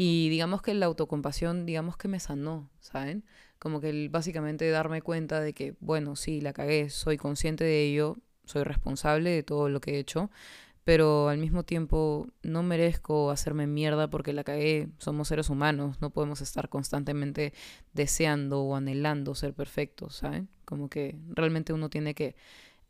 y 0.00 0.28
digamos 0.28 0.62
que 0.62 0.74
la 0.74 0.86
autocompasión, 0.86 1.66
digamos 1.66 1.96
que 1.96 2.06
me 2.06 2.20
sanó, 2.20 2.70
¿saben? 2.78 3.24
Como 3.58 3.80
que 3.80 3.90
el, 3.90 4.10
básicamente 4.10 4.70
darme 4.70 5.02
cuenta 5.02 5.40
de 5.40 5.52
que, 5.54 5.74
bueno, 5.80 6.14
sí, 6.14 6.40
la 6.40 6.52
cagué, 6.52 6.88
soy 6.88 7.16
consciente 7.16 7.64
de 7.64 7.82
ello, 7.82 8.16
soy 8.44 8.62
responsable 8.62 9.30
de 9.30 9.42
todo 9.42 9.68
lo 9.68 9.80
que 9.80 9.96
he 9.96 9.98
hecho, 9.98 10.30
pero 10.84 11.28
al 11.28 11.38
mismo 11.38 11.64
tiempo 11.64 12.28
no 12.44 12.62
merezco 12.62 13.32
hacerme 13.32 13.66
mierda 13.66 14.08
porque 14.08 14.32
la 14.32 14.44
cagué, 14.44 14.88
somos 14.98 15.26
seres 15.26 15.50
humanos, 15.50 16.00
no 16.00 16.10
podemos 16.10 16.42
estar 16.42 16.68
constantemente 16.68 17.52
deseando 17.92 18.62
o 18.62 18.76
anhelando 18.76 19.34
ser 19.34 19.52
perfectos, 19.52 20.14
¿saben? 20.14 20.48
Como 20.64 20.88
que 20.88 21.18
realmente 21.30 21.72
uno 21.72 21.90
tiene 21.90 22.14
que 22.14 22.36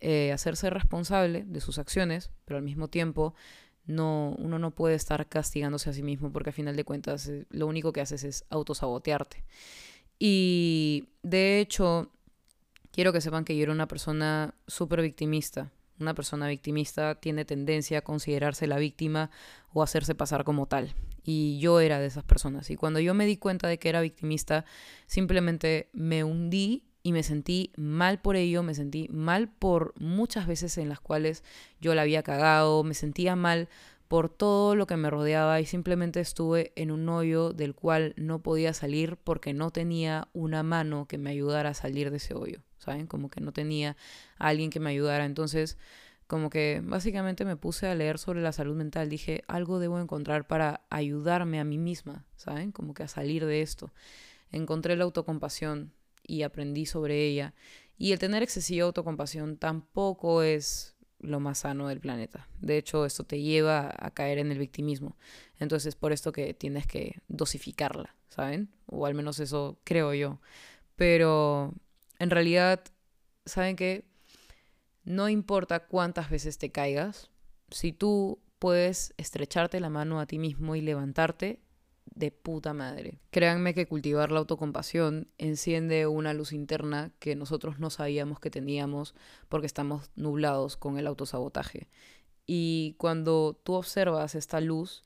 eh, 0.01 0.31
hacerse 0.31 0.69
responsable 0.69 1.45
de 1.47 1.63
sus 1.63 1.79
acciones, 1.79 2.31
pero 2.45 2.59
al 2.59 2.65
mismo 2.65 2.89
tiempo 2.89 3.35
no, 3.89 4.35
uno 4.39 4.59
no 4.59 4.71
puede 4.71 4.95
estar 4.95 5.27
castigándose 5.27 5.91
a 5.91 5.93
sí 5.93 6.03
mismo 6.03 6.31
porque 6.31 6.51
al 6.51 6.55
final 6.55 6.77
de 6.77 6.85
cuentas 6.85 7.27
eh, 7.27 7.47
lo 7.51 7.67
único 7.67 7.93
que 7.93 8.03
haces 8.03 8.23
es 8.23 8.45
autosabotearte. 8.51 9.45
Y 10.19 11.09
de 11.23 11.59
hecho, 11.59 12.13
quiero 12.93 13.13
que 13.13 13.21
sepan 13.21 13.45
que 13.45 13.57
yo 13.57 13.63
era 13.63 13.73
una 13.73 13.89
persona 13.89 14.55
súper 14.67 15.01
victimista. 15.01 15.73
Una 15.99 16.15
persona 16.15 16.47
victimista 16.47 17.17
tiene 17.17 17.45
tendencia 17.45 17.99
a 17.99 18.03
considerarse 18.03 18.67
la 18.67 18.79
víctima 18.79 19.31
o 19.73 19.83
hacerse 19.83 20.15
pasar 20.15 20.45
como 20.45 20.67
tal. 20.67 20.95
Y 21.25 21.59
yo 21.59 21.81
era 21.81 21.99
de 21.99 22.07
esas 22.07 22.25
personas. 22.25 22.71
Y 22.71 22.77
cuando 22.77 23.01
yo 23.01 23.15
me 23.15 23.27
di 23.27 23.37
cuenta 23.37 23.69
de 23.69 23.79
que 23.79 23.89
era 23.89 24.01
victimista, 24.01 24.65
simplemente 25.07 25.89
me 25.93 26.25
hundí 26.25 26.88
y 27.09 27.13
me 27.13 27.23
sentí 27.23 27.73
mal 27.75 28.21
por 28.21 28.37
ello, 28.37 28.63
me 28.63 28.75
sentí 28.75 29.09
mal 29.09 29.49
por 29.49 29.95
muchas 29.99 30.47
veces 30.47 30.77
en 30.77 30.91
las 30.91 31.01
cuales 31.01 31.43
yo 31.81 31.95
la 31.95 32.03
había 32.03 32.23
cagado, 32.23 32.85
me 32.85 32.93
sentía 32.93 33.35
mal 33.35 33.71
por 34.09 34.29
todo 34.29 34.75
lo 34.75 34.87
que 34.87 34.99
me 34.99 35.09
rodeaba 35.09 35.59
y 35.59 35.65
simplemente 35.65 36.21
estuve 36.21 36.71
en 36.77 36.91
un 36.91 37.09
hoyo 37.09 37.55
del 37.55 37.75
cual 37.75 38.13
no 38.19 38.43
podía 38.43 38.75
salir 38.75 39.17
porque 39.17 39.55
no 39.55 39.71
tenía 39.71 40.29
una 40.35 40.63
mano 40.63 41.09
que 41.09 41.17
me 41.17 41.31
ayudara 41.31 41.71
a 41.71 41.75
salir 41.75 42.11
de 42.11 42.19
ese 42.19 42.35
hoyo, 42.35 42.61
¿saben? 42.77 43.07
Como 43.07 43.31
que 43.31 43.41
no 43.41 43.53
tenía 43.53 43.97
a 44.37 44.49
alguien 44.49 44.69
que 44.69 44.81
me 44.81 44.91
ayudara. 44.91 45.25
Entonces, 45.25 45.79
como 46.27 46.51
que 46.51 46.83
básicamente 46.85 47.47
me 47.47 47.57
puse 47.57 47.87
a 47.87 47.95
leer 47.95 48.19
sobre 48.19 48.43
la 48.43 48.53
salud 48.53 48.77
mental. 48.77 49.09
Dije, 49.09 49.45
algo 49.49 49.79
debo 49.79 49.99
encontrar 49.99 50.47
para 50.47 50.83
ayudarme 50.91 51.59
a 51.59 51.65
mí 51.65 51.79
misma, 51.79 52.27
¿saben? 52.37 52.71
Como 52.71 52.93
que 52.93 53.05
a 53.05 53.09
salir 53.09 53.47
de 53.47 53.63
esto. 53.63 53.95
Encontré 54.53 54.95
la 54.95 55.05
autocompasión 55.05 55.93
y 56.29 56.43
aprendí 56.43 56.87
sobre 56.87 57.27
ella. 57.27 57.55
Y 57.97 58.13
el 58.13 58.21
tener 58.21 58.45
excesiva 58.45 58.87
autocompasión 58.87 59.57
tampoco 59.57 60.43
es 60.43 60.95
lo 61.19 61.41
más 61.41 61.59
sano 61.59 61.89
del 61.89 61.99
planeta. 61.99 62.49
De 62.61 62.79
hecho, 62.79 63.05
esto 63.05 63.25
te 63.25 63.41
lleva 63.41 63.93
a 63.99 64.13
caer 64.13 64.39
en 64.39 64.53
el 64.53 64.59
victimismo. 64.59 65.17
Entonces, 65.59 65.97
por 65.97 66.13
esto 66.13 66.31
que 66.31 66.55
tienes 66.55 66.87
que 66.87 67.21
dosificarla, 67.27 68.15
¿saben? 68.29 68.71
O 68.87 69.05
al 69.07 69.15
menos 69.15 69.41
eso 69.41 69.81
creo 69.83 70.15
yo. 70.15 70.41
Pero 70.95 71.75
en 72.21 72.31
realidad, 72.31 72.85
¿saben 73.47 73.75
qué? 73.75 74.05
No 75.05 75.29
importa 75.29 75.87
cuántas 75.87 76.31
veces 76.31 76.59
te 76.59 76.71
caigas, 76.71 77.31
si 77.71 77.93
tú 77.93 78.39
puedes 78.59 79.15
estrecharte 79.17 79.81
la 79.81 79.91
mano 79.91 80.21
a 80.21 80.27
ti 80.27 80.39
mismo 80.39 80.77
y 80.77 80.81
levantarte, 80.81 81.61
de 82.15 82.31
puta 82.31 82.73
madre. 82.73 83.19
Créanme 83.31 83.75
que 83.75 83.87
cultivar 83.87 84.31
la 84.31 84.41
autocompasión 84.41 85.29
enciende 85.39 86.07
una 86.07 86.35
luz 86.35 86.53
interna 86.53 87.13
que 87.19 87.37
nosotros 87.37 87.79
no 87.79 87.91
sabíamos 87.91 88.41
que 88.41 88.51
teníamos 88.51 89.15
porque 89.49 89.67
estamos 89.67 90.11
nublados 90.17 90.77
con 90.77 90.99
el 90.99 91.07
autosabotaje. 91.07 91.89
Y 92.47 92.95
cuando 92.99 93.61
tú 93.63 93.75
observas 93.75 94.35
esta 94.35 94.61
luz, 94.61 95.05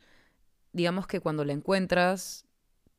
digamos 0.72 1.06
que 1.06 1.20
cuando 1.20 1.44
la 1.44 1.52
encuentras, 1.52 2.46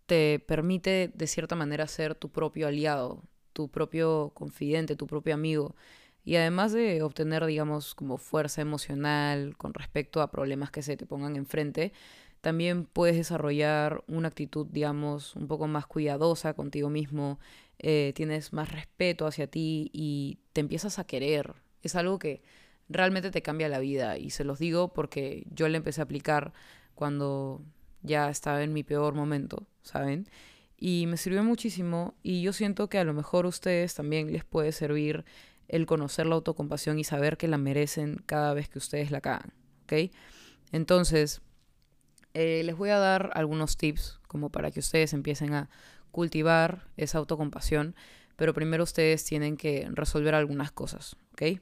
te 0.05 0.39
permite 0.39 1.11
de 1.13 1.27
cierta 1.27 1.55
manera 1.55 1.87
ser 1.87 2.15
tu 2.15 2.29
propio 2.29 2.67
aliado, 2.67 3.23
tu 3.53 3.69
propio 3.69 4.31
confidente, 4.33 4.95
tu 4.95 5.07
propio 5.07 5.33
amigo. 5.33 5.75
Y 6.25 6.35
además 6.35 6.71
de 6.71 7.01
obtener, 7.03 7.45
digamos, 7.45 7.95
como 7.95 8.17
fuerza 8.17 8.61
emocional 8.61 9.57
con 9.57 9.73
respecto 9.73 10.21
a 10.21 10.31
problemas 10.31 10.71
que 10.71 10.81
se 10.81 10.97
te 10.97 11.05
pongan 11.05 11.35
enfrente, 11.35 11.91
también 12.43 12.83
puedes 12.83 13.15
desarrollar 13.15 14.03
una 14.05 14.27
actitud, 14.27 14.67
digamos, 14.69 15.33
un 15.37 15.47
poco 15.47 15.65
más 15.67 15.87
cuidadosa 15.87 16.53
contigo 16.53 16.89
mismo, 16.89 17.39
eh, 17.79 18.11
tienes 18.17 18.51
más 18.51 18.69
respeto 18.69 19.25
hacia 19.25 19.47
ti 19.47 19.89
y 19.93 20.39
te 20.51 20.59
empiezas 20.59 20.99
a 20.99 21.05
querer. 21.05 21.53
Es 21.83 21.95
algo 21.95 22.19
que 22.19 22.41
realmente 22.89 23.31
te 23.31 23.41
cambia 23.41 23.69
la 23.69 23.79
vida 23.79 24.17
y 24.17 24.31
se 24.31 24.43
los 24.43 24.59
digo 24.59 24.91
porque 24.91 25.47
yo 25.51 25.69
le 25.69 25.77
empecé 25.77 26.01
a 26.01 26.03
aplicar 26.03 26.51
cuando 26.95 27.61
ya 28.01 28.29
estaba 28.29 28.61
en 28.61 28.73
mi 28.73 28.83
peor 28.83 29.13
momento, 29.13 29.65
¿saben? 29.81 30.27
Y 30.77 31.05
me 31.07 31.15
sirvió 31.15 31.45
muchísimo 31.45 32.13
y 32.23 32.41
yo 32.41 32.51
siento 32.51 32.89
que 32.89 32.97
a 32.97 33.05
lo 33.05 33.13
mejor 33.13 33.45
a 33.45 33.47
ustedes 33.47 33.95
también 33.95 34.33
les 34.33 34.43
puede 34.43 34.73
servir 34.73 35.23
el 35.69 35.85
conocer 35.85 36.25
la 36.25 36.35
autocompasión 36.35 36.99
y 36.99 37.05
saber 37.05 37.37
que 37.37 37.47
la 37.47 37.57
merecen 37.57 38.21
cada 38.25 38.53
vez 38.53 38.67
que 38.67 38.79
ustedes 38.79 39.11
la 39.11 39.21
cagan, 39.21 39.53
¿ok? 39.83 40.11
Entonces, 40.73 41.41
eh, 42.33 42.61
les 42.63 42.75
voy 42.75 42.89
a 42.89 42.97
dar 42.97 43.31
algunos 43.35 43.77
tips 43.77 44.19
como 44.27 44.49
para 44.49 44.71
que 44.71 44.79
ustedes 44.79 45.13
empiecen 45.13 45.53
a 45.53 45.69
cultivar 46.11 46.87
esa 46.97 47.17
autocompasión, 47.17 47.95
pero 48.35 48.53
primero 48.53 48.83
ustedes 48.83 49.23
tienen 49.23 49.57
que 49.57 49.87
resolver 49.91 50.35
algunas 50.35 50.71
cosas, 50.71 51.15
¿ok? 51.33 51.59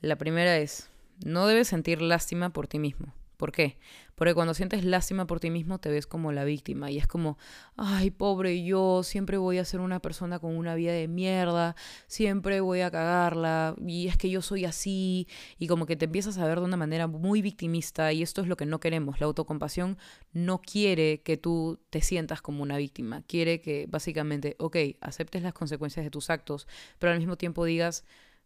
La 0.00 0.16
primera 0.16 0.58
es, 0.58 0.88
no 1.24 1.46
debes 1.46 1.68
sentir 1.68 2.02
lástima 2.02 2.50
por 2.50 2.68
ti 2.68 2.78
mismo. 2.78 3.12
¿Por 3.36 3.52
qué? 3.52 3.78
Porque 4.14 4.32
cuando 4.32 4.54
sientes 4.54 4.82
lástima 4.84 5.26
por 5.26 5.40
ti 5.40 5.50
mismo 5.50 5.78
te 5.78 5.90
ves 5.90 6.06
como 6.06 6.32
la 6.32 6.44
víctima 6.44 6.90
y 6.90 6.96
es 6.96 7.06
como, 7.06 7.36
ay, 7.76 8.10
pobre 8.10 8.64
yo, 8.64 9.02
siempre 9.02 9.36
voy 9.36 9.58
a 9.58 9.64
ser 9.66 9.80
una 9.80 10.00
persona 10.00 10.38
con 10.38 10.56
una 10.56 10.74
vida 10.74 10.92
de 10.92 11.06
mierda, 11.06 11.76
siempre 12.06 12.60
voy 12.60 12.80
a 12.80 12.90
cagarla 12.90 13.76
y 13.78 14.08
es 14.08 14.16
que 14.16 14.30
yo 14.30 14.40
soy 14.40 14.64
así 14.64 15.28
y 15.58 15.66
como 15.66 15.84
que 15.84 15.96
te 15.96 16.06
empiezas 16.06 16.38
a 16.38 16.46
ver 16.46 16.60
de 16.60 16.64
una 16.64 16.78
manera 16.78 17.06
muy 17.08 17.42
victimista 17.42 18.10
y 18.12 18.22
esto 18.22 18.40
es 18.40 18.48
lo 18.48 18.56
que 18.56 18.64
no 18.64 18.80
queremos. 18.80 19.20
La 19.20 19.26
autocompasión 19.26 19.98
no 20.32 20.62
quiere 20.62 21.20
que 21.20 21.36
tú 21.36 21.78
te 21.90 22.00
sientas 22.00 22.40
como 22.40 22.62
una 22.62 22.78
víctima, 22.78 23.22
quiere 23.22 23.60
que 23.60 23.86
básicamente, 23.86 24.56
ok, 24.58 24.76
aceptes 25.02 25.42
las 25.42 25.52
consecuencias 25.52 26.04
de 26.04 26.10
tus 26.10 26.30
actos, 26.30 26.66
pero 26.98 27.12
al 27.12 27.18
mismo 27.18 27.36
tiempo 27.36 27.66
digas, 27.66 28.04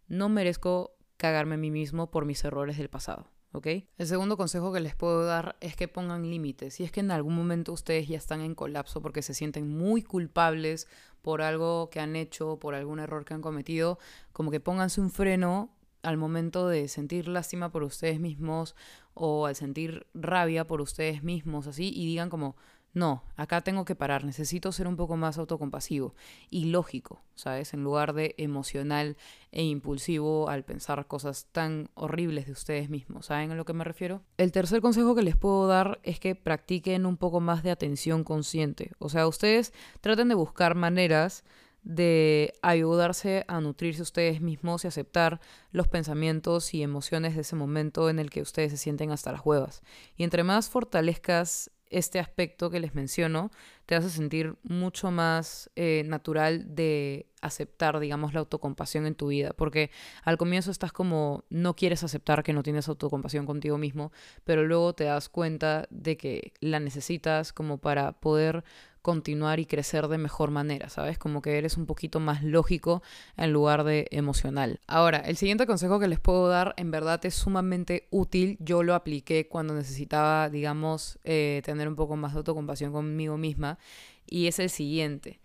no 0.09 0.29
merezco 0.29 0.97
cagarme 1.17 1.55
a 1.55 1.59
mí 1.59 1.71
mismo 1.71 2.11
por 2.11 2.25
mis 2.25 2.45
errores 2.45 2.77
del 2.77 2.89
pasado. 2.89 3.29
¿Ok? 3.52 3.66
El 3.99 4.07
segundo 4.07 4.37
consejo 4.37 4.73
que 4.73 4.80
les 4.80 4.95
puedo 4.95 5.25
dar 5.25 5.57
es 5.61 5.76
que 5.76 5.88
pongan 5.88 6.28
límites. 6.28 6.75
Si 6.75 6.85
es 6.85 6.92
que 6.92 7.00
en 7.00 7.11
algún 7.11 7.35
momento 7.35 7.73
ustedes 7.73 8.09
ya 8.09 8.16
están 8.16 8.40
en 8.40 8.54
colapso 8.54 9.02
porque 9.02 9.23
se 9.23 9.35
sienten 9.35 9.69
muy 9.69 10.02
culpables 10.02 10.87
por 11.23 11.42
algo 11.42 11.90
que 11.90 12.00
han 12.00 12.16
hecho, 12.16 12.59
por 12.59 12.75
algún 12.75 13.00
error 13.00 13.25
que 13.25 13.35
han 13.35 13.42
cometido, 13.42 13.99
como 14.33 14.50
que 14.50 14.61
pónganse 14.61 15.00
un 15.00 15.11
freno 15.11 15.75
al 16.02 16.16
momento 16.16 16.69
de 16.69 16.88
sentir 16.88 17.28
lástima 17.28 17.71
por 17.71 17.83
ustedes 17.83 18.21
mismos 18.21 18.75
o 19.14 19.47
al 19.47 19.54
sentir 19.54 20.07
rabia 20.14 20.66
por 20.66 20.80
ustedes 20.80 21.23
mismos, 21.23 21.66
así, 21.66 21.92
y 21.95 22.07
digan 22.07 22.30
como, 22.30 22.57
no, 22.93 23.23
acá 23.37 23.61
tengo 23.61 23.85
que 23.85 23.95
parar, 23.95 24.25
necesito 24.25 24.73
ser 24.73 24.89
un 24.89 24.97
poco 24.97 25.17
más 25.17 25.39
autocompasivo 25.39 26.15
y 26.51 26.67
lógico, 26.67 27.23
¿sabes? 27.37 27.73
En 27.73 27.85
lugar 27.85 28.15
de 28.15 28.35
emocional 28.37 29.17
e 29.53 29.63
impulsivo 29.63 30.49
al 30.49 30.65
pensar 30.65 31.07
cosas 31.07 31.47
tan 31.53 31.89
horribles 31.95 32.47
de 32.47 32.53
ustedes 32.53 32.91
mismos, 32.91 33.27
¿saben 33.27 33.53
a 33.53 33.55
lo 33.55 33.65
que 33.65 33.75
me 33.75 33.85
refiero? 33.85 34.23
El 34.39 34.51
tercer 34.51 34.81
consejo 34.81 35.15
que 35.15 35.23
les 35.23 35.37
puedo 35.37 35.69
dar 35.69 36.01
es 36.03 36.19
que 36.19 36.35
practiquen 36.35 37.07
un 37.07 37.17
poco 37.17 37.41
más 37.41 37.63
de 37.63 37.71
atención 37.71 38.25
consciente, 38.25 38.91
o 38.99 39.09
sea, 39.09 39.29
ustedes 39.29 39.73
traten 40.01 40.29
de 40.29 40.35
buscar 40.35 40.75
maneras 40.75 41.45
de 41.83 42.53
ayudarse 42.61 43.45
a 43.49 43.61
nutrirse 43.61 44.03
ustedes 44.03 44.41
mismos 44.41 44.85
y 44.85 44.89
aceptar 44.89 45.41
los 45.73 45.89
pensamientos 45.89 46.75
y 46.75 46.83
emociones 46.83 47.35
de 47.35 47.41
ese 47.41 47.57
momento 47.57 48.11
en 48.11 48.19
el 48.19 48.31
que 48.31 48.43
ustedes 48.43 48.73
se 48.73 48.77
sienten 48.77 49.11
hasta 49.13 49.33
las 49.33 49.47
huevas. 49.47 49.83
Y 50.17 50.25
entre 50.25 50.45
más 50.45 50.69
fortalezcas 50.69 51.71
este 51.91 52.19
aspecto 52.19 52.71
que 52.71 52.81
les 52.81 52.95
menciono 52.95 53.51
te 53.87 53.97
hace 53.97 54.09
sentir 54.09 54.57
mucho 54.63 55.11
más 55.11 55.71
eh, 55.75 56.05
natural 56.07 56.75
de 56.75 57.27
aceptar, 57.43 57.99
digamos, 57.99 58.35
la 58.35 58.41
autocompasión 58.41 59.07
en 59.07 59.15
tu 59.15 59.29
vida. 59.29 59.53
Porque 59.57 59.91
al 60.23 60.39
comienzo 60.39 60.71
estás 60.71 60.93
como, 60.93 61.45
no 61.51 61.75
quieres 61.75 62.05
aceptar 62.05 62.43
que 62.43 62.53
no 62.53 62.63
tienes 62.63 62.89
autocompasión 62.89 63.47
contigo 63.47 63.79
mismo, 63.79 64.13
pero 64.45 64.65
luego 64.65 64.95
te 64.95 65.05
das 65.05 65.29
cuenta 65.29 65.87
de 65.91 66.17
que 66.17 66.53
la 66.61 66.81
necesitas 66.81 67.53
como 67.53 67.79
para 67.79 68.13
poder 68.13 68.65
continuar 69.02 69.61
y 69.61 69.66
crecer 69.66 70.09
de 70.09 70.19
mejor 70.19 70.50
manera, 70.50 70.88
¿sabes? 70.88 71.19
Como 71.19 71.42
que 71.42 71.59
eres 71.59 71.76
un 71.76 71.87
poquito 71.87 72.21
más 72.21 72.42
lógico 72.42 73.02
en 73.37 73.52
lugar 73.52 73.85
de 73.85 74.07
emocional. 74.11 74.80
Ahora, 74.87 75.19
el 75.19 75.37
siguiente 75.37 75.66
consejo 75.66 75.99
que 75.99 76.09
les 76.09 76.21
puedo 76.21 76.49
dar 76.49 76.75
en 76.76 76.90
verdad 76.90 77.25
es 77.25 77.35
sumamente 77.35 78.07
útil. 78.11 78.57
Yo 78.61 78.83
lo 78.83 78.95
apliqué 78.95 79.49
cuando 79.49 79.75
necesitaba, 79.75 80.49
digamos, 80.50 81.19
eh, 81.25 81.62
tener 81.64 81.88
un 81.88 81.97
poco 81.97 82.16
más 82.16 82.33
de 82.33 82.38
autocompasión 82.38 82.92
conmigo 82.92 83.37
misma 83.38 83.78
y 84.26 84.47
es 84.47 84.59
el 84.59 84.71
siguiente. 84.71 85.40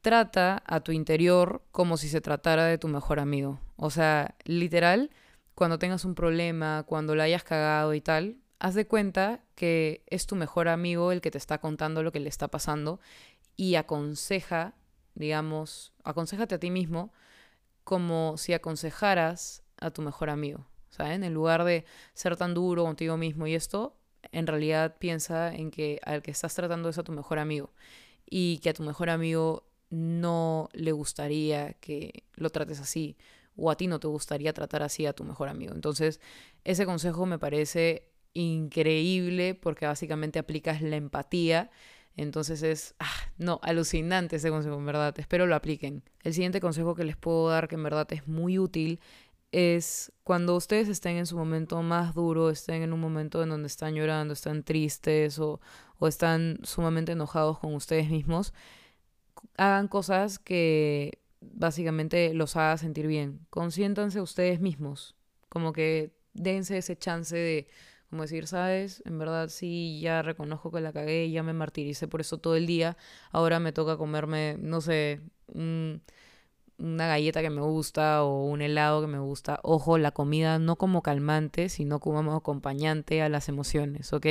Trata 0.00 0.62
a 0.66 0.80
tu 0.80 0.92
interior 0.92 1.62
como 1.72 1.96
si 1.96 2.08
se 2.08 2.20
tratara 2.20 2.64
de 2.64 2.78
tu 2.78 2.88
mejor 2.88 3.20
amigo. 3.20 3.60
O 3.76 3.90
sea, 3.90 4.34
literal, 4.44 5.10
cuando 5.54 5.78
tengas 5.78 6.04
un 6.04 6.14
problema, 6.14 6.84
cuando 6.86 7.14
la 7.14 7.24
hayas 7.24 7.44
cagado 7.44 7.94
y 7.94 8.00
tal, 8.00 8.36
haz 8.58 8.74
de 8.74 8.86
cuenta 8.86 9.42
que 9.54 10.04
es 10.06 10.26
tu 10.26 10.36
mejor 10.36 10.68
amigo 10.68 11.12
el 11.12 11.20
que 11.20 11.30
te 11.30 11.38
está 11.38 11.58
contando 11.58 12.02
lo 12.02 12.12
que 12.12 12.20
le 12.20 12.28
está 12.28 12.48
pasando 12.48 13.00
y 13.56 13.76
aconseja, 13.76 14.74
digamos, 15.14 15.92
aconsejate 16.04 16.56
a 16.56 16.60
ti 16.60 16.70
mismo 16.70 17.12
como 17.84 18.36
si 18.36 18.52
aconsejaras 18.52 19.62
a 19.80 19.90
tu 19.90 20.02
mejor 20.02 20.30
amigo, 20.30 20.66
¿saben? 20.90 21.24
En 21.24 21.34
lugar 21.34 21.64
de 21.64 21.84
ser 22.14 22.36
tan 22.36 22.54
duro 22.54 22.84
contigo 22.84 23.16
mismo 23.16 23.46
y 23.46 23.54
esto, 23.54 23.96
en 24.32 24.46
realidad 24.46 24.96
piensa 24.98 25.54
en 25.54 25.70
que 25.70 26.00
al 26.04 26.22
que 26.22 26.30
estás 26.30 26.54
tratando 26.54 26.88
es 26.88 26.98
a 26.98 27.02
tu 27.02 27.12
mejor 27.12 27.38
amigo 27.38 27.72
y 28.28 28.58
que 28.58 28.70
a 28.70 28.74
tu 28.74 28.82
mejor 28.82 29.10
amigo 29.10 29.64
no 29.90 30.68
le 30.72 30.92
gustaría 30.92 31.72
que 31.74 32.24
lo 32.34 32.50
trates 32.50 32.80
así 32.80 33.16
o 33.56 33.70
a 33.70 33.76
ti 33.76 33.86
no 33.86 33.98
te 33.98 34.06
gustaría 34.06 34.52
tratar 34.52 34.82
así 34.82 35.06
a 35.06 35.12
tu 35.12 35.24
mejor 35.24 35.48
amigo. 35.48 35.74
Entonces, 35.74 36.20
ese 36.64 36.86
consejo 36.86 37.26
me 37.26 37.38
parece 37.38 38.07
increíble 38.34 39.54
porque 39.54 39.86
básicamente 39.86 40.38
aplicas 40.38 40.82
la 40.82 40.96
empatía. 40.96 41.70
Entonces 42.16 42.62
es, 42.62 42.94
ah, 42.98 43.30
no, 43.38 43.60
alucinante 43.62 44.36
ese 44.36 44.50
consejo, 44.50 44.76
en 44.76 44.86
verdad. 44.86 45.18
Espero 45.18 45.46
lo 45.46 45.54
apliquen. 45.54 46.02
El 46.22 46.34
siguiente 46.34 46.60
consejo 46.60 46.94
que 46.94 47.04
les 47.04 47.16
puedo 47.16 47.48
dar, 47.48 47.68
que 47.68 47.76
en 47.76 47.84
verdad 47.84 48.08
es 48.12 48.26
muy 48.26 48.58
útil, 48.58 49.00
es 49.52 50.12
cuando 50.24 50.56
ustedes 50.56 50.88
estén 50.88 51.16
en 51.16 51.26
su 51.26 51.36
momento 51.36 51.82
más 51.82 52.14
duro, 52.14 52.50
estén 52.50 52.82
en 52.82 52.92
un 52.92 53.00
momento 53.00 53.42
en 53.42 53.48
donde 53.50 53.68
están 53.68 53.94
llorando, 53.94 54.34
están 54.34 54.62
tristes 54.62 55.38
o, 55.38 55.60
o 55.98 56.08
están 56.08 56.58
sumamente 56.64 57.12
enojados 57.12 57.58
con 57.58 57.74
ustedes 57.74 58.10
mismos, 58.10 58.52
hagan 59.56 59.88
cosas 59.88 60.38
que 60.38 61.20
básicamente 61.40 62.34
los 62.34 62.56
haga 62.56 62.76
sentir 62.76 63.06
bien. 63.06 63.46
Consiéntanse 63.50 64.20
ustedes 64.20 64.60
mismos, 64.60 65.16
como 65.48 65.72
que 65.72 66.12
dense 66.34 66.78
ese 66.78 66.96
chance 66.96 67.36
de 67.36 67.68
como 68.10 68.22
decir, 68.22 68.46
sabes, 68.46 69.02
en 69.04 69.18
verdad 69.18 69.48
sí, 69.48 70.00
ya 70.00 70.22
reconozco 70.22 70.70
que 70.70 70.80
la 70.80 70.92
cagué, 70.92 71.30
ya 71.30 71.42
me 71.42 71.52
martiricé 71.52 72.08
por 72.08 72.20
eso 72.20 72.38
todo 72.38 72.56
el 72.56 72.66
día, 72.66 72.96
ahora 73.32 73.60
me 73.60 73.72
toca 73.72 73.96
comerme, 73.98 74.56
no 74.60 74.80
sé, 74.80 75.20
un, 75.48 76.02
una 76.78 77.06
galleta 77.08 77.42
que 77.42 77.50
me 77.50 77.60
gusta 77.60 78.22
o 78.24 78.44
un 78.46 78.62
helado 78.62 79.00
que 79.00 79.08
me 79.08 79.18
gusta. 79.18 79.60
Ojo, 79.62 79.98
la 79.98 80.12
comida 80.12 80.58
no 80.58 80.76
como 80.76 81.02
calmante, 81.02 81.68
sino 81.68 82.00
como 82.00 82.34
acompañante 82.34 83.22
a 83.22 83.28
las 83.28 83.48
emociones, 83.48 84.12
¿ok? 84.12 84.26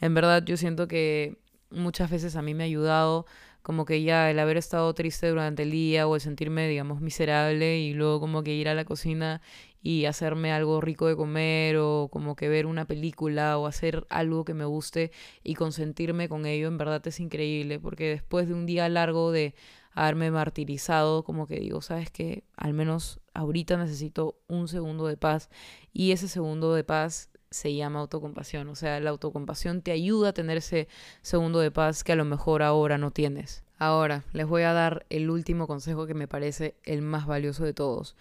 En 0.00 0.14
verdad 0.14 0.42
yo 0.44 0.56
siento 0.56 0.88
que 0.88 1.38
muchas 1.70 2.10
veces 2.10 2.36
a 2.36 2.42
mí 2.42 2.54
me 2.54 2.64
ha 2.64 2.66
ayudado 2.66 3.26
como 3.62 3.84
que 3.84 4.02
ya 4.02 4.30
el 4.30 4.38
haber 4.38 4.56
estado 4.58 4.94
triste 4.94 5.28
durante 5.28 5.64
el 5.64 5.72
día 5.72 6.06
o 6.06 6.14
el 6.14 6.20
sentirme, 6.20 6.68
digamos, 6.68 7.00
miserable 7.00 7.80
y 7.80 7.94
luego 7.94 8.20
como 8.20 8.44
que 8.44 8.54
ir 8.54 8.68
a 8.68 8.74
la 8.74 8.84
cocina 8.84 9.40
y 9.86 10.06
hacerme 10.06 10.50
algo 10.50 10.80
rico 10.80 11.06
de 11.06 11.14
comer 11.14 11.76
o 11.76 12.08
como 12.10 12.34
que 12.34 12.48
ver 12.48 12.66
una 12.66 12.86
película 12.86 13.56
o 13.56 13.68
hacer 13.68 14.04
algo 14.10 14.44
que 14.44 14.52
me 14.52 14.64
guste 14.64 15.12
y 15.44 15.54
consentirme 15.54 16.28
con 16.28 16.44
ello, 16.44 16.66
en 16.66 16.76
verdad 16.76 17.06
es 17.06 17.20
increíble 17.20 17.78
porque 17.78 18.08
después 18.08 18.48
de 18.48 18.54
un 18.54 18.66
día 18.66 18.88
largo 18.88 19.30
de 19.30 19.54
haberme 19.92 20.32
martirizado, 20.32 21.22
como 21.22 21.46
que 21.46 21.60
digo, 21.60 21.82
sabes 21.82 22.10
que 22.10 22.42
al 22.56 22.74
menos 22.74 23.20
ahorita 23.32 23.76
necesito 23.76 24.40
un 24.48 24.66
segundo 24.66 25.06
de 25.06 25.16
paz 25.16 25.50
y 25.92 26.10
ese 26.10 26.26
segundo 26.26 26.74
de 26.74 26.82
paz 26.82 27.30
se 27.52 27.72
llama 27.72 28.00
autocompasión. 28.00 28.68
O 28.68 28.74
sea, 28.74 28.98
la 28.98 29.10
autocompasión 29.10 29.82
te 29.82 29.92
ayuda 29.92 30.30
a 30.30 30.32
tener 30.32 30.56
ese 30.56 30.88
segundo 31.22 31.60
de 31.60 31.70
paz 31.70 32.02
que 32.02 32.10
a 32.10 32.16
lo 32.16 32.24
mejor 32.24 32.64
ahora 32.64 32.98
no 32.98 33.12
tienes. 33.12 33.62
Ahora, 33.78 34.24
les 34.32 34.48
voy 34.48 34.62
a 34.62 34.72
dar 34.72 35.06
el 35.10 35.30
último 35.30 35.68
consejo 35.68 36.08
que 36.08 36.14
me 36.14 36.26
parece 36.26 36.74
el 36.82 37.02
más 37.02 37.28
valioso 37.28 37.62
de 37.62 37.72
todos. 37.72 38.16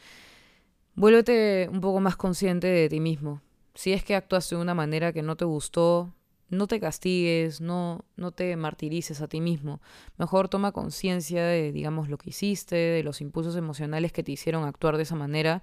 Vuélvete 0.95 1.67
un 1.71 1.81
poco 1.81 1.99
más 1.99 2.15
consciente 2.15 2.67
de 2.67 2.87
ti 2.87 2.99
mismo. 2.99 3.41
Si 3.73 3.91
es 3.91 4.03
que 4.03 4.15
actuaste 4.15 4.55
de 4.55 4.61
una 4.61 4.73
manera 4.73 5.11
que 5.11 5.21
no 5.21 5.35
te 5.35 5.43
gustó, 5.43 6.13
no 6.49 6.67
te 6.67 6.79
castigues, 6.79 7.59
no, 7.59 8.05
no 8.15 8.31
te 8.31 8.55
martirices 8.55 9.19
a 9.21 9.27
ti 9.27 9.41
mismo. 9.41 9.81
Mejor 10.17 10.47
toma 10.47 10.71
conciencia 10.71 11.43
de, 11.43 11.73
digamos, 11.73 12.07
lo 12.07 12.17
que 12.17 12.29
hiciste, 12.29 12.75
de 12.75 13.03
los 13.03 13.19
impulsos 13.19 13.57
emocionales 13.57 14.13
que 14.13 14.23
te 14.23 14.31
hicieron 14.31 14.63
actuar 14.63 14.95
de 14.95 15.03
esa 15.03 15.15
manera 15.15 15.61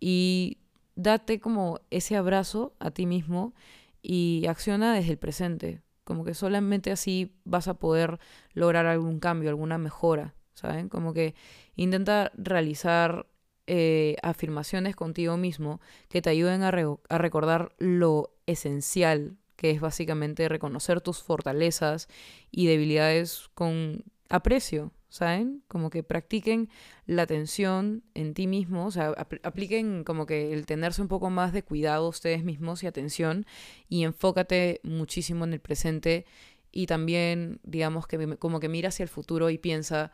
y 0.00 0.58
date 0.96 1.38
como 1.38 1.80
ese 1.90 2.16
abrazo 2.16 2.74
a 2.80 2.90
ti 2.90 3.06
mismo 3.06 3.54
y 4.02 4.44
acciona 4.48 4.92
desde 4.92 5.12
el 5.12 5.18
presente. 5.18 5.82
Como 6.02 6.24
que 6.24 6.34
solamente 6.34 6.90
así 6.90 7.32
vas 7.44 7.68
a 7.68 7.74
poder 7.74 8.18
lograr 8.52 8.86
algún 8.86 9.20
cambio, 9.20 9.50
alguna 9.50 9.78
mejora, 9.78 10.34
¿saben? 10.52 10.88
Como 10.88 11.14
que 11.14 11.34
intenta 11.76 12.32
realizar 12.34 13.26
eh, 13.66 14.16
afirmaciones 14.22 14.94
contigo 14.94 15.38
mismo 15.38 15.80
que 16.10 16.20
te 16.20 16.28
ayuden 16.28 16.62
a, 16.62 16.70
recordar 16.70 17.72
lo 17.78 18.34
esencial, 18.46 19.38
que 19.56 19.70
es 19.70 19.80
básicamente 19.80 20.48
reconocer 20.50 21.00
tus 21.00 21.22
fortalezas 21.22 22.08
y 22.50 22.66
debilidades 22.66 23.48
con 23.54 24.04
aprecio, 24.28 24.92
¿saben? 25.08 25.62
Como 25.66 25.88
que 25.88 26.02
practiquen 26.02 26.68
la 27.06 27.22
atención 27.22 28.02
en 28.12 28.34
ti 28.34 28.46
mismo, 28.46 28.84
o 28.84 28.90
sea, 28.90 29.14
apliquen 29.42 30.04
como 30.04 30.26
que 30.26 30.52
el 30.52 30.66
tenerse 30.66 31.00
un 31.00 31.08
poco 31.08 31.30
más 31.30 31.54
de 31.54 31.62
cuidado 31.62 32.08
ustedes 32.08 32.44
mismos 32.44 32.82
y 32.82 32.86
atención 32.86 33.46
y 33.88 34.04
enfócate 34.04 34.80
muchísimo 34.82 35.44
en 35.44 35.54
el 35.54 35.60
presente 35.60 36.26
y 36.70 36.86
también, 36.86 37.60
digamos, 37.62 38.06
que 38.06 38.36
como 38.36 38.60
que 38.60 38.68
mira 38.68 38.88
hacia 38.90 39.04
el 39.04 39.08
futuro 39.08 39.48
y 39.48 39.56
piensa, 39.56 40.12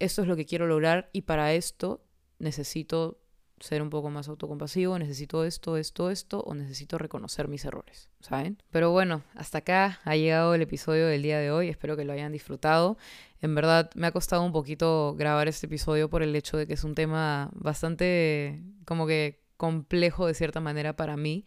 esto 0.00 0.22
es 0.22 0.28
lo 0.28 0.34
que 0.34 0.46
quiero 0.46 0.66
lograr 0.66 1.10
y 1.12 1.22
para 1.22 1.52
esto 1.52 2.02
necesito 2.38 3.18
ser 3.60 3.82
un 3.82 3.90
poco 3.90 4.10
más 4.10 4.28
autocompasivo, 4.28 4.98
necesito 4.98 5.44
esto, 5.44 5.76
esto, 5.76 6.10
esto, 6.10 6.40
o 6.40 6.54
necesito 6.54 6.98
reconocer 6.98 7.48
mis 7.48 7.64
errores, 7.64 8.08
¿saben? 8.20 8.58
Pero 8.70 8.90
bueno, 8.90 9.22
hasta 9.34 9.58
acá 9.58 10.00
ha 10.04 10.16
llegado 10.16 10.54
el 10.54 10.62
episodio 10.62 11.06
del 11.06 11.22
día 11.22 11.38
de 11.38 11.50
hoy, 11.50 11.68
espero 11.68 11.96
que 11.96 12.04
lo 12.04 12.12
hayan 12.12 12.32
disfrutado. 12.32 12.96
En 13.40 13.54
verdad 13.54 13.90
me 13.94 14.06
ha 14.06 14.12
costado 14.12 14.42
un 14.42 14.52
poquito 14.52 15.14
grabar 15.16 15.48
este 15.48 15.66
episodio 15.66 16.08
por 16.08 16.22
el 16.22 16.34
hecho 16.34 16.56
de 16.56 16.66
que 16.66 16.74
es 16.74 16.84
un 16.84 16.94
tema 16.94 17.50
bastante 17.54 18.62
como 18.84 19.06
que 19.06 19.42
complejo 19.56 20.26
de 20.26 20.34
cierta 20.34 20.60
manera 20.60 20.94
para 20.94 21.16
mí, 21.16 21.44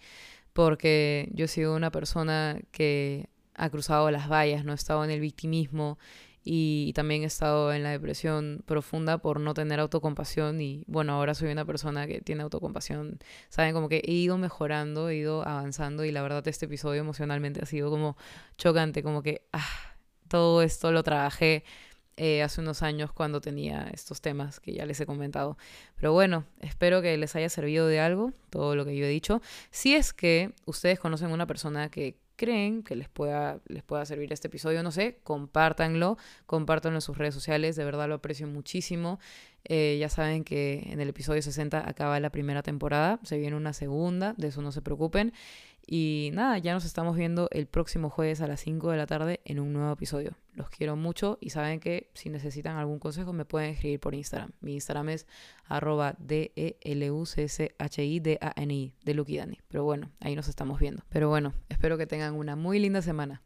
porque 0.54 1.30
yo 1.34 1.46
he 1.46 1.48
sido 1.48 1.76
una 1.76 1.92
persona 1.92 2.60
que 2.72 3.30
ha 3.56 3.70
cruzado 3.70 4.12
las 4.12 4.30
vallas, 4.30 4.66
no 4.66 4.72
he 4.72 4.76
estado 4.76 5.04
en 5.04 5.12
el 5.12 5.20
victimismo 5.20 5.98
y 6.44 6.92
también 6.94 7.24
he 7.24 7.26
estado 7.26 7.72
en 7.74 7.84
la 7.84 7.92
depresión 7.92 8.64
profunda 8.66 9.20
por 9.20 9.40
no 9.40 9.54
tener 9.54 9.80
autocompasión 9.80 10.60
y 10.60 10.84
bueno, 10.88 11.14
ahora 11.14 11.36
soy 11.36 11.52
una 11.52 11.66
persona 11.66 12.08
que 12.08 12.22
tiene 12.22 12.44
autocompasión. 12.44 13.20
Saben, 13.50 13.74
como 13.74 13.90
que 13.90 14.02
he 14.06 14.12
ido 14.12 14.38
mejorando, 14.38 15.10
he 15.10 15.18
ido 15.18 15.48
avanzando 15.48 16.04
y 16.04 16.12
la 16.12 16.22
verdad 16.22 16.48
este 16.48 16.66
episodio 16.66 17.02
emocionalmente 17.02 17.62
ha 17.62 17.66
sido 17.66 17.92
como 17.92 18.18
chocante, 18.58 19.04
como 19.04 19.22
que 19.22 19.46
ah, 19.54 19.96
todo 20.28 20.64
esto 20.64 20.92
lo 20.92 21.04
trabajé 21.04 21.64
eh, 22.18 22.44
hace 22.44 22.62
unos 22.62 22.84
años 22.84 23.12
cuando 23.14 23.40
tenía 23.42 23.90
estos 23.94 24.22
temas 24.22 24.60
que 24.60 24.74
ya 24.74 24.86
les 24.86 25.00
he 25.00 25.06
comentado. 25.06 25.58
Pero 25.96 26.14
bueno, 26.14 26.46
espero 26.60 27.02
que 27.02 27.16
les 27.18 27.36
haya 27.36 27.50
servido 27.50 27.88
de 27.88 28.00
algo 28.00 28.34
todo 28.50 28.76
lo 28.76 28.84
que 28.86 28.96
yo 28.96 29.06
he 29.06 29.10
dicho. 29.10 29.42
Si 29.70 29.96
es 29.96 30.14
que 30.14 30.54
ustedes 30.66 31.00
conocen 31.00 31.32
una 31.32 31.48
persona 31.48 31.90
que 31.90 32.18
creen 32.42 32.82
que 32.82 32.96
les 32.96 33.08
pueda, 33.08 33.60
les 33.68 33.84
pueda 33.84 34.04
servir 34.04 34.34
este 34.34 34.48
episodio, 34.48 34.82
no 34.82 34.90
sé, 34.90 35.20
compártanlo, 35.24 36.18
compártanlo 36.48 36.98
en 36.98 37.02
sus 37.02 37.16
redes 37.16 37.36
sociales, 37.36 37.76
de 37.76 37.86
verdad 37.86 38.08
lo 38.10 38.16
aprecio 38.16 38.48
muchísimo. 38.48 39.20
Eh, 39.66 39.98
ya 40.00 40.10
saben 40.10 40.44
que 40.44 40.88
en 40.88 41.00
el 41.00 41.10
episodio 41.10 41.40
60 41.44 41.88
acaba 41.88 42.20
la 42.20 42.32
primera 42.32 42.64
temporada, 42.64 43.20
se 43.22 43.38
viene 43.38 43.56
una 43.56 43.74
segunda, 43.74 44.34
de 44.38 44.48
eso 44.48 44.64
no 44.64 44.72
se 44.72 44.82
preocupen. 44.82 45.34
Y 45.86 46.32
nada, 46.34 46.58
ya 46.58 46.74
nos 46.74 46.86
estamos 46.86 47.18
viendo 47.18 47.50
el 47.52 47.68
próximo 47.68 48.10
jueves 48.10 48.40
a 48.42 48.48
las 48.48 48.62
5 48.62 48.92
de 48.92 48.98
la 48.98 49.06
tarde 49.08 49.42
en 49.46 49.60
un 49.60 49.74
nuevo 49.74 49.92
episodio. 49.92 50.38
Los 50.54 50.70
quiero 50.70 50.96
mucho 50.96 51.38
y 51.42 51.50
saben 51.50 51.80
que 51.80 52.10
si 52.14 52.30
necesitan 52.30 52.78
algún 52.78 53.00
consejo 53.00 53.34
me 53.34 53.46
pueden 53.46 53.72
escribir 53.72 54.00
por 54.00 54.14
Instagram. 54.16 54.52
Mi 54.62 54.76
Instagram 54.76 55.10
es 55.10 55.28
arroba 55.66 56.16
D-E-L-U-C-S-H-I-D-A-N-I, 56.20 58.94
de 59.04 59.14
Lucky 59.14 59.38
Dani. 59.38 59.60
Pero 59.68 59.84
bueno, 59.84 60.12
ahí 60.20 60.36
nos 60.36 60.48
estamos 60.48 60.80
viendo. 60.80 61.04
Pero 61.10 61.30
bueno, 61.30 61.54
espero 61.70 61.98
que 61.98 62.08
tengan 62.08 62.36
una 62.36 62.56
muy 62.56 62.80
linda 62.80 63.02
semana. 63.02 63.42